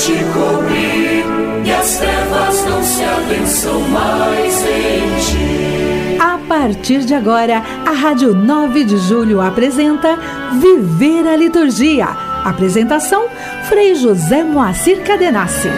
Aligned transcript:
te 0.00 0.12
cobrir 0.32 1.24
e 1.62 1.70
as 1.70 1.98
trevas 1.98 2.64
não 2.64 2.82
se 2.82 3.02
abençam 3.04 3.80
mais 3.80 4.62
em 4.62 6.16
ti. 6.16 6.18
A 6.18 6.38
partir 6.48 7.04
de 7.04 7.12
agora, 7.12 7.62
a 7.84 7.90
Rádio 7.90 8.34
9 8.34 8.84
de 8.84 8.96
Julho 8.96 9.42
apresenta 9.42 10.18
Viver 10.58 11.28
a 11.28 11.36
Liturgia. 11.36 12.06
Apresentação: 12.44 13.28
Frei 13.68 13.94
José 13.94 14.42
Moacir 14.42 15.02
Cadenassi. 15.02 15.68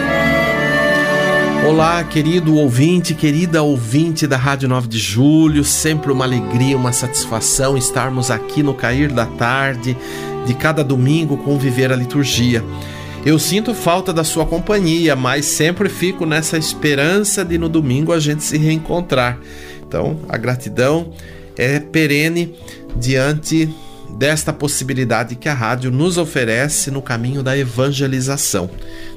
Olá, 1.67 2.01
querido 2.05 2.55
ouvinte, 2.55 3.13
querida 3.13 3.61
ouvinte 3.61 4.25
da 4.25 4.37
Rádio 4.37 4.69
9 4.69 4.87
de 4.87 4.99
Julho, 4.99 5.65
sempre 5.65 6.13
uma 6.13 6.23
alegria, 6.23 6.77
uma 6.77 6.93
satisfação 6.93 7.77
estarmos 7.77 8.31
aqui 8.31 8.63
no 8.63 8.73
cair 8.73 9.11
da 9.11 9.25
tarde 9.25 9.97
de 10.45 10.53
cada 10.53 10.81
domingo 10.81 11.35
com 11.37 11.57
Viver 11.57 11.91
a 11.91 11.95
Liturgia. 11.95 12.63
Eu 13.25 13.39
sinto 13.39 13.73
falta 13.73 14.11
da 14.11 14.25
sua 14.25 14.45
companhia, 14.45 15.15
mas 15.15 15.45
sempre 15.45 15.87
fico 15.87 16.25
nessa 16.25 16.57
esperança 16.57 17.45
de 17.45 17.57
no 17.57 17.69
domingo 17.69 18.11
a 18.11 18.19
gente 18.19 18.43
se 18.43 18.57
reencontrar. 18.57 19.39
Então, 19.87 20.19
a 20.27 20.35
gratidão 20.35 21.13
é 21.57 21.79
perene 21.79 22.53
diante 22.97 23.73
desta 24.17 24.53
possibilidade 24.53 25.35
que 25.35 25.49
a 25.49 25.53
rádio 25.53 25.91
nos 25.91 26.17
oferece 26.17 26.91
no 26.91 27.01
caminho 27.01 27.41
da 27.41 27.57
evangelização. 27.57 28.69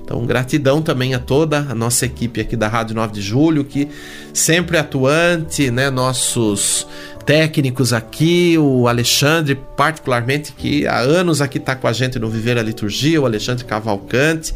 Então, 0.02 0.24
gratidão 0.24 0.80
também 0.80 1.14
a 1.14 1.18
toda 1.18 1.66
a 1.68 1.74
nossa 1.74 2.06
equipe 2.06 2.40
aqui 2.40 2.56
da 2.56 2.68
Rádio 2.68 2.94
9 2.94 3.12
de 3.12 3.20
Julho, 3.20 3.64
que 3.64 3.88
sempre 4.32 4.78
atuante, 4.78 5.70
né, 5.70 5.90
nossos 5.90 6.86
técnicos 7.26 7.92
aqui, 7.92 8.56
o 8.56 8.86
Alexandre, 8.86 9.58
particularmente, 9.76 10.52
que 10.52 10.86
há 10.86 10.98
anos 11.00 11.40
aqui 11.40 11.58
está 11.58 11.74
com 11.74 11.88
a 11.88 11.92
gente 11.92 12.20
no 12.20 12.30
Viver 12.30 12.56
a 12.56 12.62
Liturgia, 12.62 13.20
o 13.20 13.26
Alexandre 13.26 13.64
Cavalcante, 13.64 14.54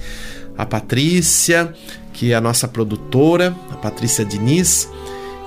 a 0.56 0.64
Patrícia, 0.64 1.74
que 2.12 2.32
é 2.32 2.36
a 2.36 2.40
nossa 2.40 2.68
produtora, 2.68 3.54
a 3.72 3.76
Patrícia 3.76 4.24
Diniz, 4.24 4.88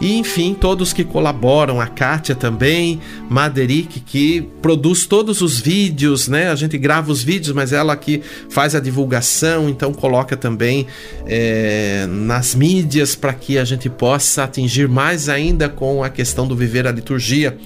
e 0.01 0.17
enfim, 0.17 0.53
todos 0.53 0.91
que 0.91 1.03
colaboram, 1.03 1.79
a 1.79 1.87
Kátia 1.87 2.35
também, 2.35 2.99
Maderic, 3.29 3.99
que 3.99 4.41
produz 4.61 5.05
todos 5.05 5.41
os 5.41 5.59
vídeos, 5.59 6.27
né? 6.27 6.49
A 6.49 6.55
gente 6.55 6.77
grava 6.77 7.11
os 7.11 7.23
vídeos, 7.23 7.55
mas 7.55 7.71
ela 7.71 7.95
que 7.95 8.21
faz 8.49 8.75
a 8.75 8.79
divulgação, 8.79 9.69
então 9.69 9.93
coloca 9.93 10.35
também 10.35 10.87
é, 11.25 12.05
nas 12.09 12.53
mídias 12.53 13.15
para 13.15 13.33
que 13.33 13.57
a 13.57 13.63
gente 13.63 13.89
possa 13.89 14.43
atingir 14.43 14.87
mais 14.89 15.29
ainda 15.29 15.69
com 15.69 16.03
a 16.03 16.09
questão 16.09 16.47
do 16.47 16.55
viver 16.55 16.85
a 16.85 16.91
liturgia. 16.91 17.57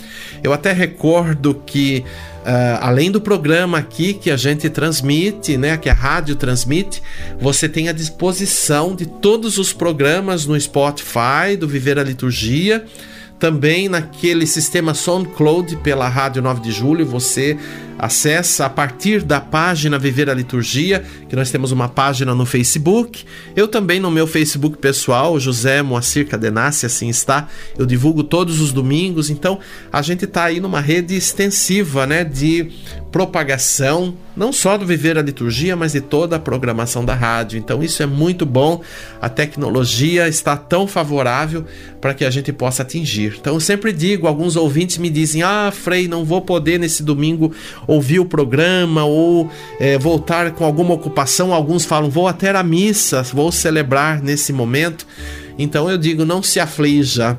Eu 0.44 0.54
até 0.54 0.72
recordo 0.74 1.62
que 1.66 2.04
Uh, 2.48 2.80
além 2.80 3.12
do 3.12 3.20
programa 3.20 3.78
aqui 3.78 4.14
que 4.14 4.32
a 4.32 4.38
gente 4.38 4.70
transmite, 4.70 5.58
né, 5.58 5.76
que 5.76 5.90
a 5.90 5.94
rádio 5.94 6.34
transmite, 6.34 7.04
você 7.38 7.68
tem 7.68 7.90
a 7.90 7.92
disposição 7.92 8.96
de 8.96 9.06
todos 9.06 9.58
os 9.58 9.74
programas 9.74 10.46
no 10.46 10.58
Spotify 10.58 11.58
do 11.60 11.68
Viver 11.68 12.00
a 12.00 12.04
Liturgia 12.04 12.86
também 13.40 13.88
naquele 13.88 14.48
sistema 14.48 14.94
SoundCloud 14.94 15.78
pela 15.78 16.08
Rádio 16.08 16.42
9 16.42 16.62
de 16.62 16.72
Julho, 16.72 17.06
você 17.06 17.58
acessa 17.98 18.66
a 18.66 18.70
partir 18.70 19.24
da 19.24 19.42
página 19.42 19.98
Viver 19.98 20.30
a 20.30 20.34
Liturgia, 20.34 21.04
que 21.28 21.36
nós 21.36 21.50
temos 21.50 21.72
uma 21.72 21.90
página 21.90 22.34
no 22.36 22.46
Facebook. 22.46 23.26
Eu 23.56 23.68
também 23.68 24.00
no 24.00 24.12
meu 24.12 24.28
Facebook 24.28 24.78
pessoal, 24.78 25.40
José 25.40 25.82
Moacir 25.82 26.28
Cadenassi, 26.28 26.86
assim 26.86 27.10
está. 27.10 27.48
Eu 27.78 27.86
divulgo 27.86 28.24
todos 28.24 28.62
os 28.62 28.72
domingos, 28.72 29.30
então 29.30 29.60
a 29.92 30.02
gente 30.02 30.26
está 30.26 30.46
aí 30.46 30.60
numa 30.60 30.80
rede 30.80 31.16
extensiva, 31.16 32.06
né, 32.06 32.24
de 32.24 32.72
propagação, 33.18 34.14
não 34.36 34.54
só 34.54 34.78
do 34.78 34.86
Viver 34.86 35.18
a 35.18 35.24
Liturgia, 35.24 35.76
mas 35.76 35.94
de 35.94 36.02
toda 36.02 36.36
a 36.36 36.40
programação 36.40 37.04
da 37.04 37.16
rádio. 37.16 37.58
Então 37.58 37.82
isso 37.82 38.04
é 38.04 38.06
muito 38.06 38.46
bom. 38.46 38.80
A 39.20 39.28
tecnologia 39.28 40.28
está 40.28 40.56
tão 40.56 40.86
favorável 40.86 41.66
para 42.00 42.14
que 42.14 42.24
a 42.24 42.30
gente 42.30 42.54
possa 42.54 42.84
atingir. 42.84 43.38
Então 43.42 43.56
eu 43.56 43.60
sempre 43.60 43.92
digo, 43.92 44.28
alguns 44.28 44.56
ouvintes 44.56 45.00
me 45.00 45.10
dizem: 45.10 45.42
"Ah, 45.42 45.74
Frei, 45.74 46.08
não 46.08 46.24
vou 46.24 46.42
poder 46.42 46.80
nesse 46.80 47.02
domingo 47.02 47.52
ouvir 47.88 48.20
o 48.20 48.26
programa 48.26 49.04
ou 49.04 49.50
é, 49.80 49.98
voltar 49.98 50.52
com 50.52 50.64
alguma 50.64 50.94
ocupação". 50.94 51.52
Alguns 51.52 51.86
falam: 51.86 52.12
"Vou 52.12 52.28
até 52.28 52.52
a 52.52 52.62
missa, 52.62 53.24
vou 53.24 53.52
celebrar 53.52 54.22
nesse 54.22 54.54
momento". 54.54 55.08
Então 55.58 55.90
eu 55.90 55.98
digo: 55.98 56.24
"Não 56.24 56.44
se 56.44 56.60
aflija. 56.60 57.36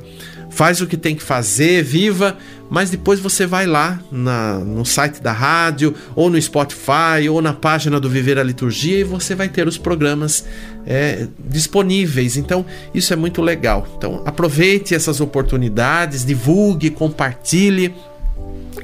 Faz 0.49 0.81
o 0.81 0.87
que 0.87 0.97
tem 0.97 1.15
que 1.15 1.23
fazer, 1.23 1.83
viva 1.83 2.35
mas 2.69 2.89
depois 2.89 3.19
você 3.19 3.45
vai 3.45 3.65
lá 3.65 3.99
na, 4.11 4.59
no 4.59 4.85
site 4.85 5.21
da 5.21 5.31
rádio, 5.31 5.93
ou 6.15 6.29
no 6.29 6.39
Spotify, 6.39 7.27
ou 7.29 7.41
na 7.41 7.53
página 7.53 7.99
do 7.99 8.09
Viver 8.09 8.37
a 8.37 8.43
Liturgia 8.43 8.99
e 8.99 9.03
você 9.03 9.33
vai 9.33 9.49
ter 9.49 9.67
os 9.67 9.77
programas 9.77 10.45
é, 10.85 11.27
disponíveis. 11.39 12.37
Então, 12.37 12.65
isso 12.93 13.11
é 13.11 13.15
muito 13.15 13.41
legal. 13.41 13.87
Então, 13.97 14.21
aproveite 14.25 14.93
essas 14.93 15.19
oportunidades, 15.19 16.23
divulgue, 16.23 16.89
compartilhe. 16.89 17.93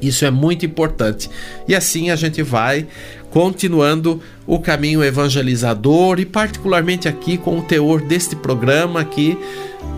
Isso 0.01 0.25
é 0.25 0.31
muito 0.31 0.65
importante. 0.65 1.29
E 1.67 1.75
assim 1.75 2.09
a 2.09 2.15
gente 2.15 2.41
vai 2.41 2.87
continuando 3.29 4.21
o 4.47 4.59
caminho 4.59 5.03
evangelizador 5.03 6.19
e 6.19 6.25
particularmente 6.25 7.07
aqui 7.07 7.37
com 7.37 7.59
o 7.59 7.61
teor 7.61 8.01
deste 8.01 8.35
programa 8.35 9.01
aqui 9.01 9.37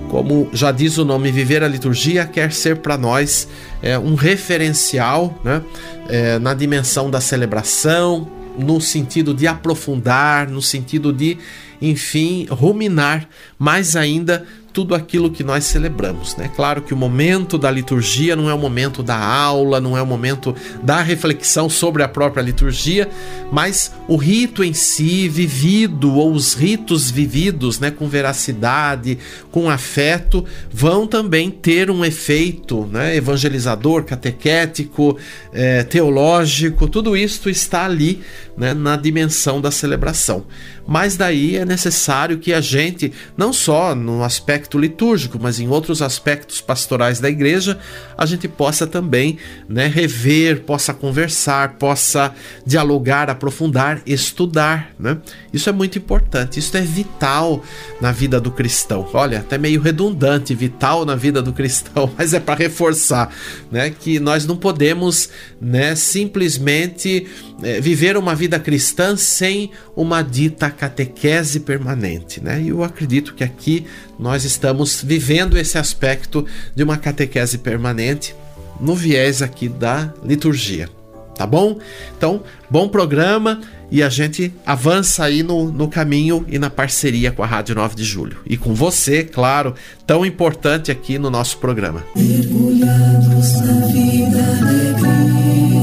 como 0.09 0.49
já 0.53 0.71
diz 0.71 0.97
o 0.97 1.05
nome, 1.05 1.31
viver 1.31 1.63
a 1.63 1.67
liturgia 1.67 2.25
quer 2.25 2.51
ser 2.51 2.77
para 2.77 2.97
nós 2.97 3.47
é, 3.81 3.97
um 3.97 4.15
referencial 4.15 5.39
né, 5.43 5.61
é, 6.09 6.39
na 6.39 6.53
dimensão 6.53 7.09
da 7.09 7.21
celebração, 7.21 8.27
no 8.57 8.81
sentido 8.81 9.33
de 9.33 9.45
aprofundar, 9.47 10.49
no 10.49 10.61
sentido 10.61 11.13
de, 11.13 11.37
enfim, 11.81 12.47
ruminar 12.49 13.27
mais 13.59 13.95
ainda 13.95 14.45
tudo 14.77 14.93
aquilo 14.93 15.31
que 15.31 15.43
nós 15.43 15.63
celebramos. 15.63 16.35
Né? 16.35 16.51
Claro 16.55 16.83
que 16.83 16.93
o 16.93 16.97
momento 16.97 17.57
da 17.57 17.71
liturgia 17.71 18.35
não 18.35 18.47
é 18.47 18.53
o 18.53 18.59
momento 18.59 19.01
da 19.01 19.17
aula, 19.17 19.81
não 19.81 19.97
é 19.97 20.01
o 20.03 20.05
momento 20.05 20.53
da 20.83 21.01
reflexão 21.01 21.67
sobre 21.67 22.03
a 22.03 22.07
própria 22.07 22.43
liturgia, 22.43 23.09
mas 23.51 23.91
o 24.07 24.15
rito 24.17 24.63
em 24.63 24.75
si, 24.75 25.27
vivido, 25.27 26.13
ou 26.13 26.31
os 26.31 26.53
ritos 26.53 27.09
vividos 27.09 27.79
né, 27.79 27.89
com 27.89 28.07
veracidade, 28.07 29.17
com 29.49 29.67
afeto, 29.67 30.45
vão 30.71 31.07
também 31.07 31.49
ter 31.49 31.89
um 31.89 32.05
efeito 32.05 32.85
né, 32.91 33.15
evangelizador, 33.15 34.03
catequético, 34.03 35.17
é, 35.51 35.81
teológico, 35.85 36.87
tudo 36.87 37.17
isso 37.17 37.49
está 37.49 37.85
ali 37.85 38.21
né, 38.55 38.75
na 38.75 38.95
dimensão 38.95 39.59
da 39.59 39.71
celebração. 39.71 40.45
Mas 40.87 41.17
daí 41.17 41.57
é 41.57 41.65
necessário 41.65 42.37
que 42.37 42.53
a 42.53 42.61
gente, 42.61 43.11
não 43.35 43.51
só 43.51 43.93
no 43.93 44.23
aspecto 44.23 44.66
aspecto 44.67 44.77
litúrgico, 44.77 45.39
mas 45.41 45.59
em 45.59 45.69
outros 45.69 46.01
aspectos 46.01 46.59
pastorais 46.59 47.19
da 47.19 47.29
igreja, 47.29 47.79
a 48.17 48.25
gente 48.25 48.47
possa 48.47 48.85
também 48.85 49.37
né, 49.67 49.87
rever, 49.87 50.61
possa 50.63 50.93
conversar, 50.93 51.75
possa 51.77 52.33
dialogar, 52.65 53.29
aprofundar, 53.29 54.01
estudar. 54.05 54.91
Né? 54.99 55.17
Isso 55.53 55.69
é 55.69 55.71
muito 55.71 55.97
importante, 55.97 56.59
isso 56.59 56.75
é 56.75 56.81
vital 56.81 57.63
na 58.01 58.11
vida 58.11 58.41
do 58.41 58.51
cristão. 58.51 59.07
Olha, 59.13 59.39
até 59.39 59.57
meio 59.57 59.81
redundante, 59.81 60.53
vital 60.53 61.05
na 61.05 61.15
vida 61.15 61.41
do 61.41 61.53
cristão, 61.53 62.11
mas 62.17 62.33
é 62.33 62.39
para 62.39 62.59
reforçar 62.59 63.33
né, 63.71 63.89
que 63.89 64.19
nós 64.19 64.45
não 64.45 64.57
podemos 64.57 65.29
né, 65.61 65.95
simplesmente 65.95 67.27
é, 67.63 67.79
viver 67.79 68.17
uma 68.17 68.35
vida 68.35 68.59
cristã 68.59 69.15
sem 69.15 69.71
uma 69.95 70.21
dita 70.21 70.69
catequese 70.69 71.61
permanente. 71.61 72.43
Né? 72.43 72.61
E 72.63 72.69
eu 72.69 72.83
acredito 72.83 73.33
que 73.33 73.43
aqui 73.43 73.85
nós 74.19 74.45
estamos 74.57 75.03
vivendo 75.03 75.57
esse 75.57 75.77
aspecto 75.77 76.45
de 76.75 76.83
uma 76.83 76.97
catequese 76.97 77.59
permanente 77.59 78.35
no 78.79 78.95
viés 78.95 79.41
aqui 79.41 79.69
da 79.69 80.11
liturgia. 80.23 80.89
Tá 81.35 81.45
bom? 81.45 81.77
Então, 82.17 82.41
bom 82.67 82.89
programa 82.89 83.61
e 83.91 84.01
a 84.01 84.09
gente 84.09 84.51
avança 84.65 85.23
aí 85.23 85.43
no, 85.43 85.71
no 85.71 85.87
caminho 85.87 86.43
e 86.47 86.57
na 86.57 86.71
parceria 86.71 87.31
com 87.31 87.43
a 87.43 87.45
Rádio 87.45 87.75
9 87.75 87.95
de 87.95 88.03
Julho. 88.03 88.37
E 88.47 88.57
com 88.57 88.73
você, 88.73 89.23
claro, 89.23 89.75
tão 90.07 90.25
importante 90.25 90.89
aqui 90.91 91.19
no 91.19 91.29
nosso 91.29 91.59
programa. 91.59 92.03
Mergulhados 92.15 93.61
na 93.61 93.85
vida 93.85 94.41
de 94.65 94.95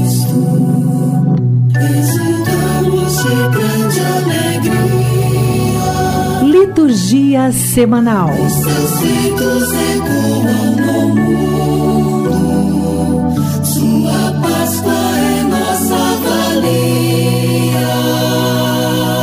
Cristo, 0.03 0.45
de 3.23 3.57
grande 3.57 3.99
alegria 4.01 5.04
Liturgia 6.57 7.51
Semanal. 7.51 8.29
Os 8.31 8.53
seus 8.53 9.01
ritos 9.01 9.69
no 10.45 11.07
mundo, 12.15 12.63
sua 13.65 14.31
Páscoa 14.41 15.17
é 15.17 15.43
nossa 15.43 15.99
valia. 16.23 17.91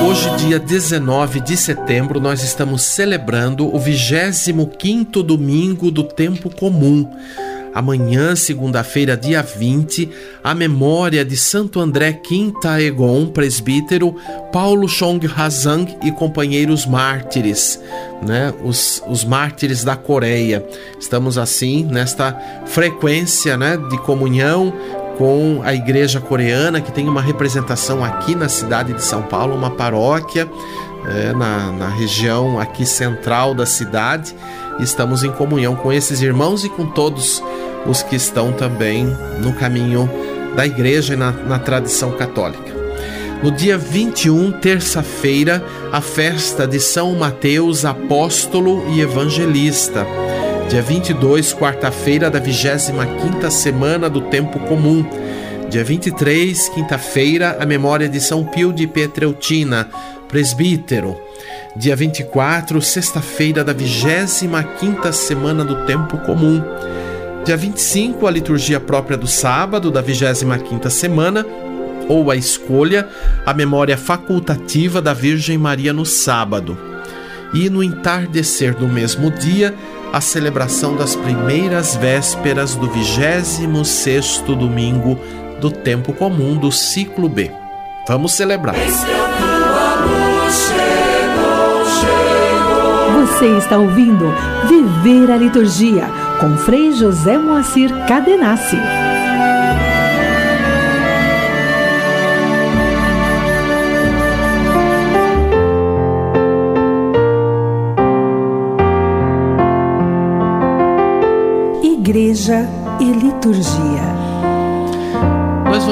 Hoje, 0.07 0.29
dia 0.45 0.59
19 0.59 1.41
de 1.41 1.57
setembro, 1.57 2.21
nós 2.21 2.43
estamos 2.43 2.83
celebrando 2.83 3.75
o 3.75 3.79
25 3.79 5.23
domingo 5.23 5.91
do 5.91 6.05
tempo 6.05 6.55
comum 6.55 7.09
amanhã, 7.75 8.37
segunda-feira, 8.37 9.17
dia 9.17 9.43
20, 9.43 10.11
a 10.43 10.55
memória 10.55 11.25
de 11.25 11.37
Santo 11.37 11.81
André 11.81 12.13
Quinta 12.13 12.81
Egon, 12.81 13.27
presbítero, 13.27 14.15
Paulo 14.53 14.89
Chong 14.89 15.27
Hazang 15.37 15.97
e 16.03 16.13
companheiros 16.13 16.87
mártires, 16.87 17.81
né? 18.27 18.53
Os, 18.63 19.03
os 19.09 19.25
mártires 19.25 19.85
da 19.85 19.97
Coreia. 19.97 20.65
Estamos 20.99 21.39
assim 21.39 21.85
nesta 21.85 22.37
frequência, 22.67 23.57
né, 23.57 23.77
de 23.77 23.99
comunhão 23.99 24.73
com 25.17 25.61
a 25.63 25.75
igreja 25.75 26.21
coreana 26.21 26.81
que 26.81 26.91
tem 26.91 27.09
uma 27.09 27.21
representação 27.21 28.05
aqui 28.05 28.35
na 28.35 28.49
cidade 28.49 28.93
de 28.93 29.03
São 29.03 29.23
Paulo, 29.23 29.55
uma 29.55 29.71
paróquia 29.71 30.49
é, 31.07 31.33
na, 31.33 31.73
na 31.73 31.89
região 31.89 32.59
aqui 32.59 32.87
central 32.87 33.55
da 33.55 33.67
cidade. 33.67 34.35
Estamos 34.81 35.23
em 35.23 35.31
comunhão 35.31 35.77
com 35.77 35.93
esses 35.93 36.21
irmãos 36.21 36.65
e 36.65 36.69
com 36.69 36.87
todos 36.87 37.43
os 37.87 38.03
que 38.03 38.17
estão 38.17 38.53
também 38.53 39.07
no 39.41 39.53
caminho 39.55 40.09
da 40.55 40.67
igreja 40.67 41.15
e 41.15 41.17
na, 41.17 41.33
na 41.33 41.59
tradição 41.59 42.13
católica. 42.13 42.73
No 43.43 43.51
dia 43.51 43.77
21, 43.77 44.53
terça-feira, 44.53 45.65
a 45.91 46.01
festa 46.01 46.67
de 46.67 46.79
São 46.79 47.13
Mateus, 47.17 47.85
apóstolo 47.85 48.85
e 48.91 49.01
evangelista. 49.01 50.07
Dia 50.69 50.81
22, 50.81 51.53
quarta-feira 51.53 52.31
da 52.31 52.41
25ª 52.41 53.51
semana 53.51 54.09
do 54.09 54.21
tempo 54.21 54.61
comum. 54.61 55.05
Dia 55.69 55.83
23, 55.83 56.69
quinta-feira, 56.69 57.57
a 57.59 57.67
memória 57.67 58.09
de 58.09 58.21
São 58.21 58.45
Pio 58.45 58.73
de 58.73 58.87
Petreutina, 58.87 59.89
presbítero. 60.29 61.19
Dia 61.75 61.97
24, 61.97 62.83
sexta-feira 62.83 63.65
da 63.65 63.75
25ª 63.75 65.11
semana 65.11 65.65
do 65.65 65.87
tempo 65.87 66.19
comum. 66.19 66.63
Dia 67.47 67.57
25, 67.57 68.27
a 68.27 68.31
liturgia 68.31 68.79
própria 68.79 69.17
do 69.17 69.27
sábado 69.27 69.91
da 69.91 70.03
25ª 70.03 70.91
semana, 70.91 71.47
ou 72.09 72.31
a 72.31 72.37
escolha, 72.37 73.09
a 73.47 73.55
memória 73.55 73.97
facultativa 73.97 75.01
da 75.01 75.15
Virgem 75.15 75.57
Maria 75.57 75.95
no 75.95 76.05
sábado. 76.05 76.77
E 77.55 77.71
no 77.71 77.83
entardecer 77.83 78.75
do 78.75 78.87
mesmo 78.87 79.31
dia, 79.31 79.75
a 80.13 80.21
celebração 80.21 80.95
das 80.95 81.17
primeiras 81.17 81.97
vésperas 81.97 82.75
do 82.75 82.87
26º 82.87 84.55
domingo 84.55 85.19
do 85.59 85.71
tempo 85.71 86.13
comum 86.13 86.55
do 86.59 86.71
ciclo 86.71 87.31
B. 87.31 87.51
Vamos 88.07 88.35
celebrar. 88.35 88.75
Você 93.43 93.59
está 93.59 93.77
ouvindo 93.77 94.33
Viver 94.69 95.29
a 95.33 95.37
Liturgia 95.37 96.05
com 96.39 96.57
Frei 96.59 96.93
José 96.93 97.37
Moacir 97.37 97.91
Cadenassi. 98.07 98.77
Igreja 111.83 112.69
e 113.01 113.11
Liturgia. 113.11 114.12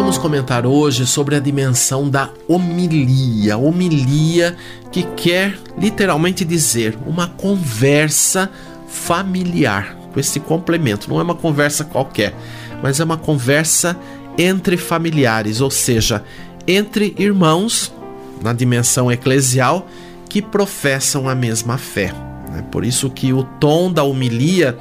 Vamos 0.01 0.17
comentar 0.17 0.65
hoje 0.65 1.07
sobre 1.07 1.37
a 1.37 1.39
dimensão 1.39 2.09
da 2.09 2.31
homilia. 2.49 3.59
Homilia 3.59 4.57
que 4.91 5.03
quer 5.03 5.59
literalmente 5.79 6.43
dizer 6.43 6.99
uma 7.07 7.29
conversa 7.29 8.51
familiar, 8.89 9.95
com 10.11 10.19
esse 10.19 10.41
complemento. 10.41 11.11
Não 11.11 11.21
é 11.21 11.23
uma 11.23 11.35
conversa 11.35 11.85
qualquer, 11.85 12.35
mas 12.83 12.99
é 12.99 13.05
uma 13.05 13.19
conversa 13.19 13.95
entre 14.39 14.79
familiares, 14.79 15.61
ou 15.61 15.71
seja, 15.71 16.25
entre 16.67 17.15
irmãos 17.19 17.93
na 18.41 18.55
dimensão 18.55 19.13
eclesial 19.13 19.87
que 20.31 20.41
professam 20.41 21.29
a 21.29 21.35
mesma 21.35 21.77
fé. 21.77 22.11
É 22.57 22.63
por 22.63 22.87
isso 22.87 23.11
que 23.11 23.35
o 23.35 23.43
tom 23.43 23.93
da 23.93 24.03
homilia 24.03 24.79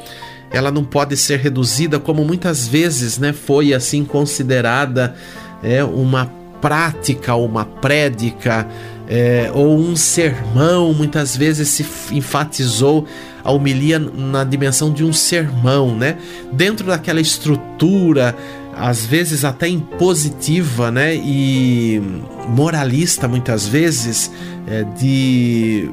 ela 0.52 0.72
não 0.72 0.84
pode 0.84 1.16
ser 1.16 1.40
reduzida 1.40 2.00
como 2.00 2.24
muitas 2.24 2.68
vezes 2.68 3.18
né, 3.18 3.34
foi 3.34 3.74
assim 3.74 4.04
considerada 4.04 5.16
é, 5.64 5.84
uma 5.84 6.32
prática, 6.62 7.36
uma 7.36 7.66
prédica 7.66 8.68
é, 9.08 9.52
ou 9.54 9.78
um 9.78 9.96
sermão. 9.96 10.94
Muitas 10.94 11.36
vezes 11.36 11.68
se 11.70 11.86
enfatizou 12.12 13.08
a 13.44 13.52
homilia 13.52 13.98
na 14.00 14.44
dimensão 14.44 14.92
de 14.92 15.04
um 15.04 15.14
sermão, 15.14 15.96
né? 15.96 16.18
Dentro 16.52 16.88
daquela 16.88 17.22
estrutura, 17.22 18.36
às 18.76 19.06
vezes 19.06 19.44
até 19.44 19.68
impositiva, 19.68 20.92
né? 20.92 21.16
E 21.16 22.02
moralista, 22.48 23.28
muitas 23.28 23.68
vezes, 23.68 24.32
é, 24.68 24.84
de 24.84 25.90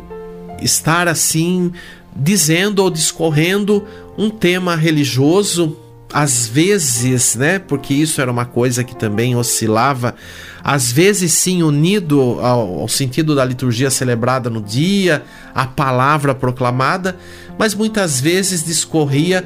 estar 0.61 1.09
assim 1.09 1.73
dizendo 2.15 2.81
ou 2.81 2.91
discorrendo 2.91 3.85
um 4.17 4.31
tema 4.31 4.75
religioso, 4.75 5.77
às 6.13 6.47
vezes, 6.47 7.35
né, 7.35 7.59
porque 7.59 7.93
isso 7.93 8.21
era 8.21 8.31
uma 8.31 8.45
coisa 8.45 8.85
que 8.85 8.95
também 8.95 9.37
oscilava, 9.37 10.15
às 10.63 10.91
vezes 10.91 11.33
sim 11.33 11.63
unido 11.63 12.39
ao, 12.41 12.81
ao 12.81 12.89
sentido 12.89 13.35
da 13.35 13.45
liturgia 13.45 13.91
celebrada 13.91 14.49
no 14.49 14.63
dia, 14.63 15.25
a 15.55 15.67
palavra 15.67 16.35
proclamada, 16.35 17.17
mas 17.59 17.75
muitas 17.75 18.21
vezes 18.21 18.65
discorria 18.65 19.45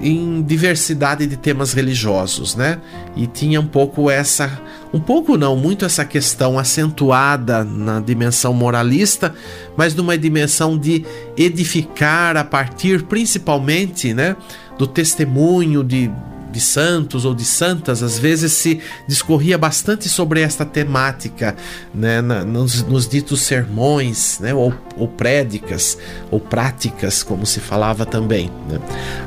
em 0.00 0.42
diversidade 0.42 1.26
de 1.26 1.36
temas 1.36 1.72
religiosos, 1.72 2.54
né? 2.54 2.78
E 3.16 3.26
tinha 3.26 3.60
um 3.60 3.66
pouco 3.66 4.10
essa, 4.10 4.60
um 4.92 5.00
pouco 5.00 5.36
não, 5.36 5.56
muito 5.56 5.84
essa 5.84 6.04
questão 6.04 6.58
acentuada 6.58 7.64
na 7.64 8.00
dimensão 8.00 8.52
moralista, 8.52 9.34
mas 9.76 9.94
numa 9.94 10.16
dimensão 10.18 10.76
de 10.76 11.04
edificar 11.36 12.36
a 12.36 12.44
partir 12.44 13.04
principalmente, 13.04 14.12
né, 14.12 14.36
do 14.78 14.86
testemunho 14.86 15.82
de 15.82 16.10
de 16.50 16.60
santos 16.60 17.24
ou 17.24 17.34
de 17.34 17.44
santas, 17.44 18.02
às 18.02 18.18
vezes 18.18 18.52
se 18.52 18.80
discorria 19.06 19.58
bastante 19.58 20.08
sobre 20.08 20.40
esta 20.40 20.64
temática 20.64 21.56
né, 21.94 22.20
na, 22.20 22.44
nos, 22.44 22.82
nos, 22.82 23.08
ditos 23.08 23.42
sermões, 23.42 24.38
né, 24.40 24.54
ou, 24.54 24.72
ou, 24.96 25.08
prédicas, 25.08 25.98
ou 26.30 26.40
práticas, 26.40 27.22
como 27.22 27.44
se 27.44 27.60
falava 27.60 28.06
também. 28.06 28.50
Né. 28.68 28.78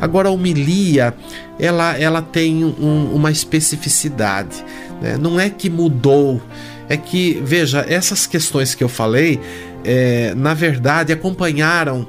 Agora, 0.02 0.30
a 0.30 0.32
homilia, 0.32 1.14
ela, 1.60 1.98
ela 1.98 2.22
tem 2.22 2.64
um, 2.64 3.12
uma 3.14 3.32
especificidade. 3.32 4.64
Né, 5.02 5.18
não 5.18 5.40
é 5.40 5.50
que 5.50 5.70
mudou, 5.70 6.42
é 6.88 6.98
que, 6.98 7.42
veja, 7.44 7.86
essas 7.88 8.26
questões 8.26 8.74
que 8.74 8.84
eu 8.84 8.90
falei, 8.90 9.40
é, 9.84 10.34
na 10.36 10.54
verdade, 10.54 11.14
acompanharam 11.14 12.08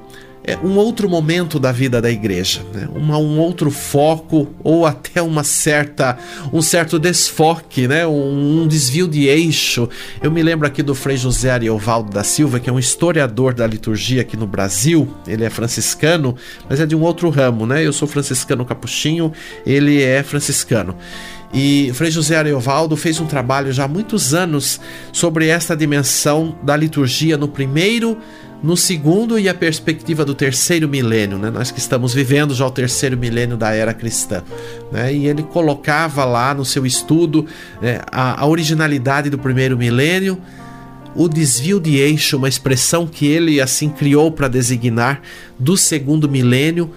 é 0.50 0.58
um 0.64 0.76
outro 0.76 1.08
momento 1.08 1.60
da 1.60 1.70
vida 1.70 2.02
da 2.02 2.10
igreja, 2.10 2.62
né? 2.74 2.88
Uma, 2.94 3.18
um 3.18 3.38
outro 3.38 3.70
foco 3.70 4.48
ou 4.64 4.84
até 4.84 5.22
uma 5.22 5.44
certa 5.44 6.18
um 6.52 6.60
certo 6.60 6.98
desfoque, 6.98 7.86
né? 7.86 8.06
Um, 8.06 8.62
um, 8.62 8.66
desvio 8.66 9.06
de 9.06 9.28
eixo. 9.28 9.88
Eu 10.20 10.30
me 10.30 10.42
lembro 10.42 10.66
aqui 10.66 10.82
do 10.82 10.94
Frei 10.94 11.16
José 11.16 11.50
Ariovaldo 11.50 12.10
da 12.10 12.24
Silva, 12.24 12.58
que 12.58 12.68
é 12.68 12.72
um 12.72 12.78
historiador 12.78 13.54
da 13.54 13.66
liturgia 13.66 14.22
aqui 14.22 14.36
no 14.36 14.46
Brasil. 14.46 15.08
Ele 15.26 15.44
é 15.44 15.50
franciscano, 15.50 16.34
mas 16.68 16.80
é 16.80 16.86
de 16.86 16.96
um 16.96 17.02
outro 17.02 17.30
ramo, 17.30 17.64
né? 17.64 17.86
Eu 17.86 17.92
sou 17.92 18.08
franciscano 18.08 18.64
capuchinho, 18.64 19.32
ele 19.64 20.02
é 20.02 20.22
franciscano. 20.22 20.96
E 21.52 21.90
Frei 21.94 22.10
José 22.10 22.36
Ariovaldo 22.36 22.96
fez 22.96 23.18
um 23.18 23.26
trabalho 23.26 23.72
já 23.72 23.84
há 23.84 23.88
muitos 23.88 24.34
anos 24.34 24.80
sobre 25.12 25.48
esta 25.48 25.76
dimensão 25.76 26.56
da 26.62 26.76
liturgia 26.76 27.36
no 27.36 27.48
primeiro 27.48 28.16
no 28.62 28.76
segundo 28.76 29.38
e 29.38 29.48
a 29.48 29.54
perspectiva 29.54 30.24
do 30.24 30.34
terceiro 30.34 30.86
milênio, 30.88 31.38
né? 31.38 31.50
nós 31.50 31.70
que 31.70 31.78
estamos 31.78 32.12
vivendo 32.12 32.54
já 32.54 32.66
o 32.66 32.70
terceiro 32.70 33.16
milênio 33.16 33.56
da 33.56 33.72
era 33.72 33.94
cristã. 33.94 34.42
Né? 34.92 35.14
E 35.14 35.26
ele 35.26 35.42
colocava 35.42 36.24
lá 36.24 36.52
no 36.52 36.64
seu 36.64 36.84
estudo 36.84 37.46
né, 37.80 38.00
a, 38.12 38.42
a 38.42 38.46
originalidade 38.46 39.30
do 39.30 39.38
primeiro 39.38 39.78
milênio, 39.78 40.38
o 41.14 41.26
desvio 41.26 41.80
de 41.80 41.96
eixo, 41.96 42.36
uma 42.36 42.48
expressão 42.48 43.06
que 43.06 43.26
ele 43.26 43.60
assim 43.60 43.88
criou 43.88 44.30
para 44.30 44.46
designar 44.46 45.20
do 45.58 45.76
segundo 45.76 46.28
milênio, 46.28 46.90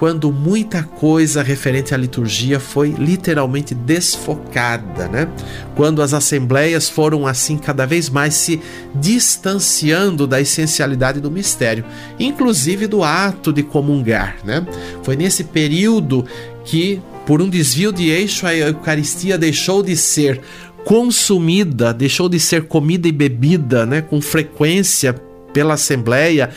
quando 0.00 0.32
muita 0.32 0.82
coisa 0.82 1.42
referente 1.42 1.94
à 1.94 1.96
liturgia 1.98 2.58
foi 2.58 2.88
literalmente 2.88 3.74
desfocada, 3.74 5.06
né? 5.08 5.28
Quando 5.76 6.00
as 6.00 6.14
assembleias 6.14 6.88
foram 6.88 7.26
assim 7.26 7.58
cada 7.58 7.84
vez 7.84 8.08
mais 8.08 8.32
se 8.32 8.62
distanciando 8.94 10.26
da 10.26 10.40
essencialidade 10.40 11.20
do 11.20 11.30
mistério, 11.30 11.84
inclusive 12.18 12.86
do 12.86 13.04
ato 13.04 13.52
de 13.52 13.62
comungar, 13.62 14.38
né? 14.42 14.66
Foi 15.02 15.16
nesse 15.16 15.44
período 15.44 16.24
que 16.64 17.02
por 17.26 17.42
um 17.42 17.50
desvio 17.50 17.92
de 17.92 18.08
eixo 18.08 18.46
a 18.46 18.54
Eucaristia 18.56 19.36
deixou 19.36 19.82
de 19.82 19.94
ser 19.98 20.40
consumida, 20.82 21.92
deixou 21.92 22.26
de 22.26 22.40
ser 22.40 22.62
comida 22.62 23.06
e 23.06 23.12
bebida, 23.12 23.84
né, 23.84 24.00
com 24.00 24.18
frequência 24.18 25.12
pela 25.52 25.74
Assembleia, 25.74 26.48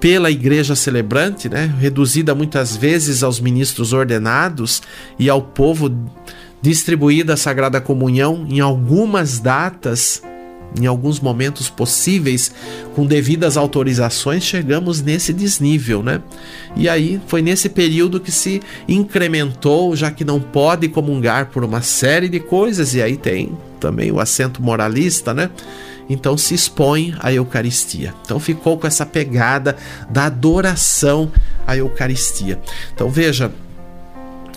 pela 0.00 0.30
igreja 0.30 0.74
celebrante, 0.74 1.48
né, 1.48 1.72
reduzida 1.78 2.34
muitas 2.34 2.74
vezes 2.74 3.22
aos 3.22 3.38
ministros 3.38 3.92
ordenados 3.92 4.82
e 5.18 5.28
ao 5.28 5.42
povo 5.42 5.94
distribuída 6.62 7.34
a 7.34 7.36
Sagrada 7.36 7.80
Comunhão 7.80 8.46
em 8.48 8.60
algumas 8.60 9.38
datas, 9.38 10.22
em 10.78 10.86
alguns 10.86 11.20
momentos 11.20 11.68
possíveis, 11.68 12.52
com 12.94 13.04
devidas 13.04 13.56
autorizações, 13.56 14.44
chegamos 14.44 15.02
nesse 15.02 15.32
desnível, 15.32 16.02
né? 16.02 16.22
E 16.76 16.88
aí 16.88 17.20
foi 17.26 17.42
nesse 17.42 17.68
período 17.68 18.20
que 18.20 18.30
se 18.30 18.62
incrementou, 18.88 19.96
já 19.96 20.10
que 20.10 20.24
não 20.24 20.40
pode 20.40 20.88
comungar 20.88 21.46
por 21.46 21.64
uma 21.64 21.82
série 21.82 22.28
de 22.28 22.40
coisas, 22.40 22.94
e 22.94 23.02
aí 23.02 23.16
tem 23.16 23.56
também 23.80 24.12
o 24.12 24.20
assento 24.20 24.62
moralista, 24.62 25.34
né? 25.34 25.50
Então 26.10 26.36
se 26.36 26.52
expõe 26.52 27.14
à 27.20 27.32
Eucaristia. 27.32 28.12
Então 28.24 28.40
ficou 28.40 28.76
com 28.76 28.86
essa 28.86 29.06
pegada 29.06 29.76
da 30.10 30.24
adoração 30.24 31.30
à 31.64 31.76
Eucaristia. 31.76 32.60
Então 32.92 33.08
veja, 33.08 33.52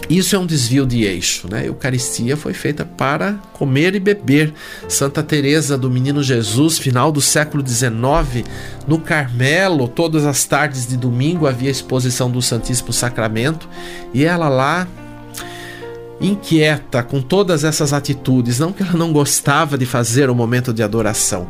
isso 0.10 0.36
é 0.36 0.40
um 0.40 0.46
desvio 0.46 0.86
de 0.86 1.04
eixo, 1.04 1.48
né? 1.50 1.60
A 1.60 1.66
Eucaristia 1.66 2.36
foi 2.36 2.54
feita 2.54 2.84
para 2.84 3.34
comer 3.54 3.96
e 3.96 4.00
beber. 4.00 4.54
Santa 4.90 5.24
Teresa 5.24 5.78
do 5.78 5.90
Menino 5.90 6.22
Jesus, 6.22 6.78
final 6.78 7.12
do 7.12 7.22
século 7.22 7.66
XIX, 7.66 8.46
no 8.88 9.00
Carmelo, 9.00 9.88
todas 9.88 10.26
as 10.26 10.44
tardes 10.44 10.88
de 10.88 10.98
domingo 10.98 11.48
havia 11.48 11.70
exposição 11.70 12.30
do 12.30 12.42
Santíssimo 12.42 12.92
Sacramento 12.92 13.70
e 14.14 14.26
ela 14.26 14.50
lá 14.50 14.88
inquieta 16.24 17.04
com 17.04 17.22
todas 17.22 17.64
essas 17.64 17.92
atitudes, 17.92 18.58
não 18.58 18.72
que 18.72 18.82
ela 18.82 18.94
não 18.94 19.12
gostava 19.12 19.78
de 19.78 19.86
fazer 19.86 20.30
o 20.30 20.36
momento 20.36 20.74
de 20.74 20.82
adoração, 20.82 21.48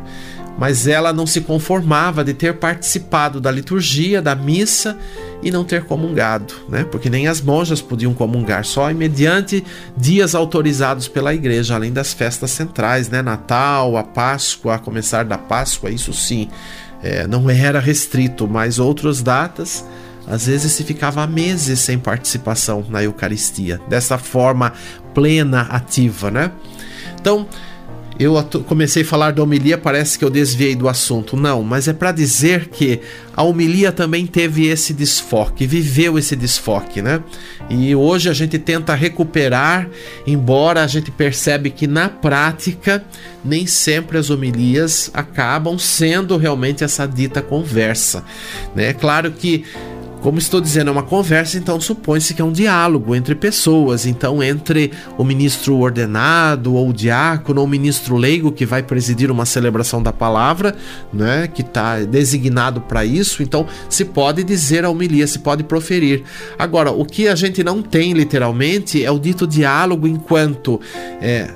mas 0.58 0.86
ela 0.86 1.12
não 1.12 1.26
se 1.26 1.40
conformava 1.40 2.24
de 2.24 2.34
ter 2.34 2.54
participado 2.54 3.40
da 3.40 3.50
liturgia, 3.50 4.20
da 4.20 4.34
missa 4.34 4.98
e 5.42 5.50
não 5.50 5.64
ter 5.64 5.84
comungado, 5.84 6.54
né? 6.68 6.84
Porque 6.84 7.08
nem 7.08 7.28
as 7.28 7.40
monjas 7.40 7.80
podiam 7.80 8.12
comungar, 8.14 8.64
só 8.64 8.92
mediante 8.92 9.64
dias 9.96 10.34
autorizados 10.34 11.06
pela 11.06 11.34
igreja, 11.34 11.74
além 11.74 11.92
das 11.92 12.12
festas 12.12 12.50
centrais, 12.50 13.08
né? 13.08 13.22
Natal, 13.22 13.96
a 13.96 14.02
Páscoa, 14.02 14.74
a 14.74 14.78
começar 14.78 15.24
da 15.24 15.38
Páscoa, 15.38 15.90
isso 15.90 16.12
sim, 16.12 16.48
é, 17.02 17.26
não 17.26 17.48
era 17.50 17.78
restrito, 17.78 18.48
mas 18.48 18.78
outras 18.78 19.22
datas 19.22 19.84
às 20.26 20.46
vezes 20.46 20.72
se 20.72 20.84
ficava 20.84 21.26
meses 21.26 21.80
sem 21.80 21.98
participação 21.98 22.84
na 22.88 23.02
Eucaristia, 23.02 23.80
dessa 23.88 24.18
forma 24.18 24.72
plena, 25.12 25.62
ativa, 25.62 26.30
né? 26.30 26.50
Então, 27.20 27.46
eu 28.18 28.40
comecei 28.66 29.02
a 29.02 29.04
falar 29.04 29.32
da 29.32 29.42
homilia, 29.42 29.76
parece 29.76 30.16
que 30.16 30.24
eu 30.24 30.30
desviei 30.30 30.76
do 30.76 30.88
assunto. 30.88 31.36
Não, 31.36 31.64
mas 31.64 31.88
é 31.88 31.92
para 31.92 32.12
dizer 32.12 32.68
que 32.68 33.00
a 33.34 33.42
homilia 33.42 33.90
também 33.90 34.24
teve 34.24 34.68
esse 34.68 34.92
desfoque, 34.92 35.66
viveu 35.66 36.16
esse 36.16 36.36
desfoque, 36.36 37.02
né? 37.02 37.20
E 37.68 37.94
hoje 37.94 38.28
a 38.28 38.32
gente 38.32 38.56
tenta 38.56 38.94
recuperar, 38.94 39.88
embora 40.24 40.84
a 40.84 40.86
gente 40.86 41.10
percebe 41.10 41.70
que 41.70 41.88
na 41.88 42.08
prática 42.08 43.04
nem 43.44 43.66
sempre 43.66 44.16
as 44.16 44.30
homilias 44.30 45.10
acabam 45.12 45.76
sendo 45.76 46.36
realmente 46.36 46.84
essa 46.84 47.06
dita 47.06 47.42
conversa, 47.42 48.24
né? 48.76 48.90
É 48.90 48.92
claro 48.92 49.32
que 49.32 49.64
como 50.24 50.38
estou 50.38 50.58
dizendo, 50.58 50.88
é 50.88 50.90
uma 50.90 51.02
conversa, 51.02 51.58
então 51.58 51.78
supõe-se 51.78 52.32
que 52.32 52.40
é 52.40 52.44
um 52.44 52.50
diálogo 52.50 53.14
entre 53.14 53.34
pessoas. 53.34 54.06
Então, 54.06 54.42
entre 54.42 54.90
o 55.18 55.22
ministro 55.22 55.76
ordenado, 55.76 56.72
ou 56.72 56.88
o 56.88 56.92
diácono, 56.94 57.60
ou 57.60 57.66
o 57.66 57.68
ministro 57.68 58.16
leigo 58.16 58.50
que 58.50 58.64
vai 58.64 58.82
presidir 58.82 59.30
uma 59.30 59.44
celebração 59.44 60.02
da 60.02 60.14
palavra, 60.14 60.74
né, 61.12 61.46
que 61.46 61.60
está 61.60 61.98
designado 62.00 62.80
para 62.80 63.04
isso, 63.04 63.42
então 63.42 63.66
se 63.90 64.02
pode 64.02 64.42
dizer 64.42 64.86
a 64.86 64.88
homilia, 64.88 65.26
se 65.26 65.40
pode 65.40 65.62
proferir. 65.62 66.22
Agora, 66.58 66.90
o 66.90 67.04
que 67.04 67.28
a 67.28 67.34
gente 67.34 67.62
não 67.62 67.82
tem 67.82 68.14
literalmente 68.14 69.04
é 69.04 69.10
o 69.10 69.18
dito 69.18 69.46
diálogo 69.46 70.08
enquanto 70.08 70.80
é, 71.20 71.50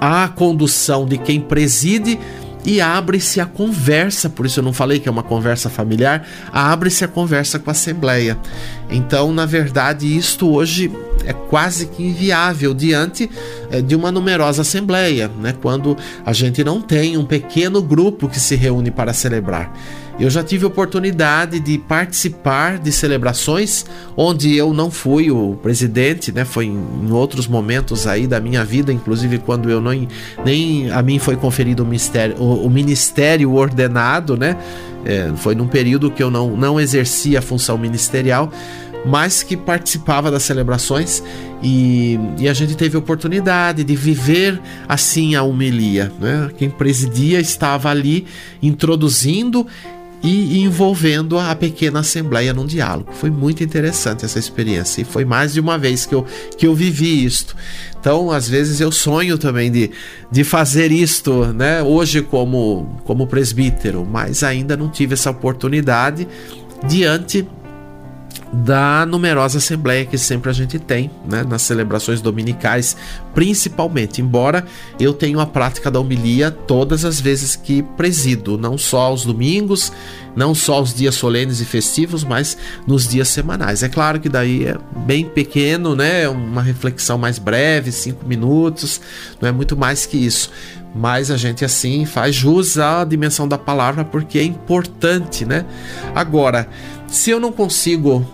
a 0.00 0.28
condução 0.28 1.04
de 1.04 1.18
quem 1.18 1.42
preside 1.42 2.18
e 2.68 2.82
abre-se 2.82 3.40
a 3.40 3.46
conversa, 3.46 4.28
por 4.28 4.44
isso 4.44 4.60
eu 4.60 4.62
não 4.62 4.74
falei 4.74 5.00
que 5.00 5.08
é 5.08 5.10
uma 5.10 5.22
conversa 5.22 5.70
familiar, 5.70 6.28
abre-se 6.52 7.02
a 7.02 7.08
conversa 7.08 7.58
com 7.58 7.70
a 7.70 7.72
Assembleia. 7.72 8.36
Então, 8.90 9.32
na 9.32 9.46
verdade, 9.46 10.14
isto 10.14 10.46
hoje 10.50 10.92
é 11.24 11.32
quase 11.32 11.86
que 11.86 12.02
inviável 12.02 12.74
diante 12.74 13.30
eh, 13.70 13.80
de 13.80 13.96
uma 13.96 14.12
numerosa 14.12 14.60
Assembleia, 14.60 15.30
né? 15.40 15.54
quando 15.62 15.96
a 16.26 16.32
gente 16.34 16.62
não 16.62 16.82
tem 16.82 17.16
um 17.16 17.24
pequeno 17.24 17.80
grupo 17.80 18.28
que 18.28 18.38
se 18.38 18.54
reúne 18.54 18.90
para 18.90 19.14
celebrar. 19.14 19.72
Eu 20.18 20.28
já 20.28 20.42
tive 20.42 20.66
oportunidade 20.66 21.60
de 21.60 21.78
participar 21.78 22.78
de 22.78 22.90
celebrações 22.90 23.86
onde 24.16 24.56
eu 24.56 24.72
não 24.72 24.90
fui 24.90 25.30
o 25.30 25.56
presidente, 25.62 26.32
né? 26.32 26.44
Foi 26.44 26.66
em, 26.66 27.12
outros 27.12 27.46
momentos 27.46 28.04
aí 28.06 28.26
da 28.26 28.40
minha 28.40 28.64
vida, 28.64 28.92
inclusive 28.92 29.38
quando 29.38 29.70
eu 29.70 29.80
não 29.80 30.08
nem 30.44 30.90
a 30.90 31.02
mim 31.02 31.20
foi 31.20 31.36
conferido 31.36 31.84
o 31.84 31.86
ministério, 31.86 32.36
o, 32.36 32.66
o 32.66 32.70
ministério 32.70 33.52
ordenado, 33.54 34.36
né? 34.36 34.56
É, 35.04 35.30
foi 35.36 35.54
num 35.54 35.68
período 35.68 36.10
que 36.10 36.22
eu 36.22 36.30
não, 36.30 36.56
não 36.56 36.80
exercia 36.80 37.38
a 37.38 37.42
função 37.42 37.78
ministerial, 37.78 38.50
mas 39.06 39.44
que 39.44 39.56
participava 39.56 40.30
das 40.30 40.42
celebrações 40.42 41.22
e, 41.62 42.18
e, 42.38 42.48
a 42.48 42.52
gente 42.52 42.76
teve 42.76 42.96
oportunidade 42.96 43.82
de 43.82 43.96
viver 43.96 44.60
assim 44.88 45.34
a 45.34 45.42
homilia. 45.42 46.12
Né? 46.20 46.50
Quem 46.56 46.68
presidia 46.70 47.40
estava 47.40 47.90
ali 47.90 48.26
introduzindo 48.62 49.66
e 50.22 50.60
envolvendo 50.60 51.38
a 51.38 51.54
pequena 51.54 52.00
assembleia 52.00 52.52
num 52.52 52.66
diálogo. 52.66 53.12
Foi 53.12 53.30
muito 53.30 53.62
interessante 53.62 54.24
essa 54.24 54.38
experiência 54.38 55.02
e 55.02 55.04
foi 55.04 55.24
mais 55.24 55.52
de 55.52 55.60
uma 55.60 55.78
vez 55.78 56.06
que 56.06 56.14
eu, 56.14 56.26
que 56.56 56.66
eu 56.66 56.74
vivi 56.74 57.24
isto. 57.24 57.54
Então, 58.00 58.30
às 58.30 58.48
vezes 58.48 58.80
eu 58.80 58.90
sonho 58.90 59.38
também 59.38 59.70
de, 59.70 59.90
de 60.30 60.44
fazer 60.44 60.92
isto, 60.92 61.46
né, 61.46 61.82
hoje 61.82 62.22
como, 62.22 63.00
como 63.04 63.26
presbítero, 63.26 64.06
mas 64.08 64.42
ainda 64.42 64.76
não 64.76 64.88
tive 64.88 65.14
essa 65.14 65.30
oportunidade 65.30 66.26
diante 66.86 67.46
da 68.52 69.04
numerosa 69.04 69.58
assembleia 69.58 70.06
que 70.06 70.16
sempre 70.16 70.50
a 70.50 70.52
gente 70.52 70.78
tem, 70.78 71.10
né, 71.28 71.44
nas 71.44 71.62
celebrações 71.62 72.20
dominicais, 72.20 72.96
principalmente. 73.34 74.22
Embora 74.22 74.64
eu 74.98 75.12
tenha 75.12 75.40
a 75.40 75.46
prática 75.46 75.90
da 75.90 76.00
homilia 76.00 76.50
todas 76.50 77.04
as 77.04 77.20
vezes 77.20 77.56
que 77.56 77.82
presido, 77.82 78.56
não 78.56 78.78
só 78.78 79.00
aos 79.00 79.24
domingos, 79.24 79.92
não 80.34 80.54
só 80.54 80.74
aos 80.74 80.94
dias 80.94 81.14
solenes 81.14 81.60
e 81.60 81.64
festivos, 81.64 82.24
mas 82.24 82.56
nos 82.86 83.06
dias 83.06 83.28
semanais. 83.28 83.82
É 83.82 83.88
claro 83.88 84.18
que 84.20 84.28
daí 84.28 84.66
é 84.66 84.76
bem 85.04 85.24
pequeno, 85.24 85.94
né, 85.94 86.28
uma 86.28 86.62
reflexão 86.62 87.18
mais 87.18 87.38
breve, 87.38 87.92
cinco 87.92 88.26
minutos, 88.26 89.00
não 89.40 89.48
é 89.48 89.52
muito 89.52 89.76
mais 89.76 90.06
que 90.06 90.16
isso. 90.16 90.50
Mas 90.94 91.30
a 91.30 91.36
gente 91.36 91.64
assim 91.64 92.06
faz 92.06 92.34
jus 92.34 92.78
à 92.78 93.04
dimensão 93.04 93.46
da 93.46 93.58
palavra 93.58 94.04
porque 94.04 94.38
é 94.38 94.42
importante, 94.42 95.44
né? 95.44 95.66
Agora, 96.14 96.66
se 97.06 97.30
eu 97.30 97.38
não 97.38 97.52
consigo 97.52 98.26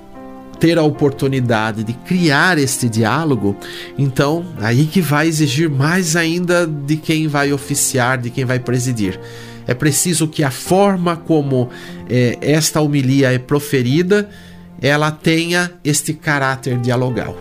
ter 0.59 0.79
a 0.79 0.83
oportunidade 0.83 1.85
de 1.85 1.93
criar 1.93 2.59
este 2.59 2.89
diálogo, 2.89 3.57
então 3.99 4.45
aí 4.61 4.87
que 4.87 5.01
vai 5.01 5.27
exigir 5.27 5.69
mais 5.69 6.17
ainda 6.17 6.67
de 6.67 6.97
quem 6.97 7.27
vai 7.27 7.53
oficiar, 7.53 8.19
de 8.19 8.31
quem 8.31 8.45
vai 8.45 8.59
presidir. 8.59 9.19
É 9.67 9.75
preciso 9.75 10.29
que 10.29 10.43
a 10.45 10.51
forma 10.51 11.17
como 11.17 11.69
é, 12.09 12.39
esta 12.41 12.81
homilia 12.81 13.33
é 13.33 13.39
proferida, 13.39 14.29
ela 14.81 15.11
tenha 15.11 15.73
este 15.83 16.13
caráter 16.13 16.79
dialogal. 16.79 17.37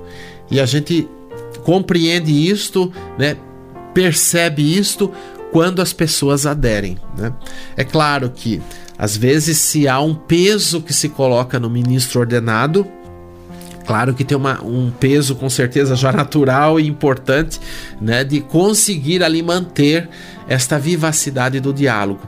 E 0.50 0.60
a 0.60 0.66
gente 0.66 1.08
compreende 1.64 2.32
isto, 2.32 2.92
né, 3.18 3.36
percebe 3.94 4.78
isto 4.78 5.12
quando 5.52 5.82
as 5.82 5.94
pessoas 5.94 6.46
aderem. 6.46 6.98
Né? 7.18 7.34
É 7.78 7.84
claro 7.84 8.30
que 8.30 8.62
às 8.98 9.18
vezes 9.18 9.58
se 9.58 9.88
há 9.88 10.00
um 10.00 10.16
peso 10.16 10.82
que 10.82 10.94
se 10.94 11.10
coloca 11.10 11.60
no 11.60 11.70
ministro 11.70 12.22
ordenado, 12.22 12.88
Claro 13.86 14.14
que 14.14 14.24
tem 14.24 14.38
uma, 14.38 14.64
um 14.64 14.92
peso 14.92 15.36
com 15.36 15.50
certeza 15.50 15.96
já 15.96 16.12
natural 16.12 16.80
e 16.80 16.88
importante, 16.88 17.60
né, 18.00 18.24
de 18.24 18.40
conseguir 18.42 19.24
ali 19.24 19.42
manter 19.42 20.10
esta 20.48 20.80
vivacidade 20.80 21.60
do 21.60 21.74
diálogo. 21.74 22.22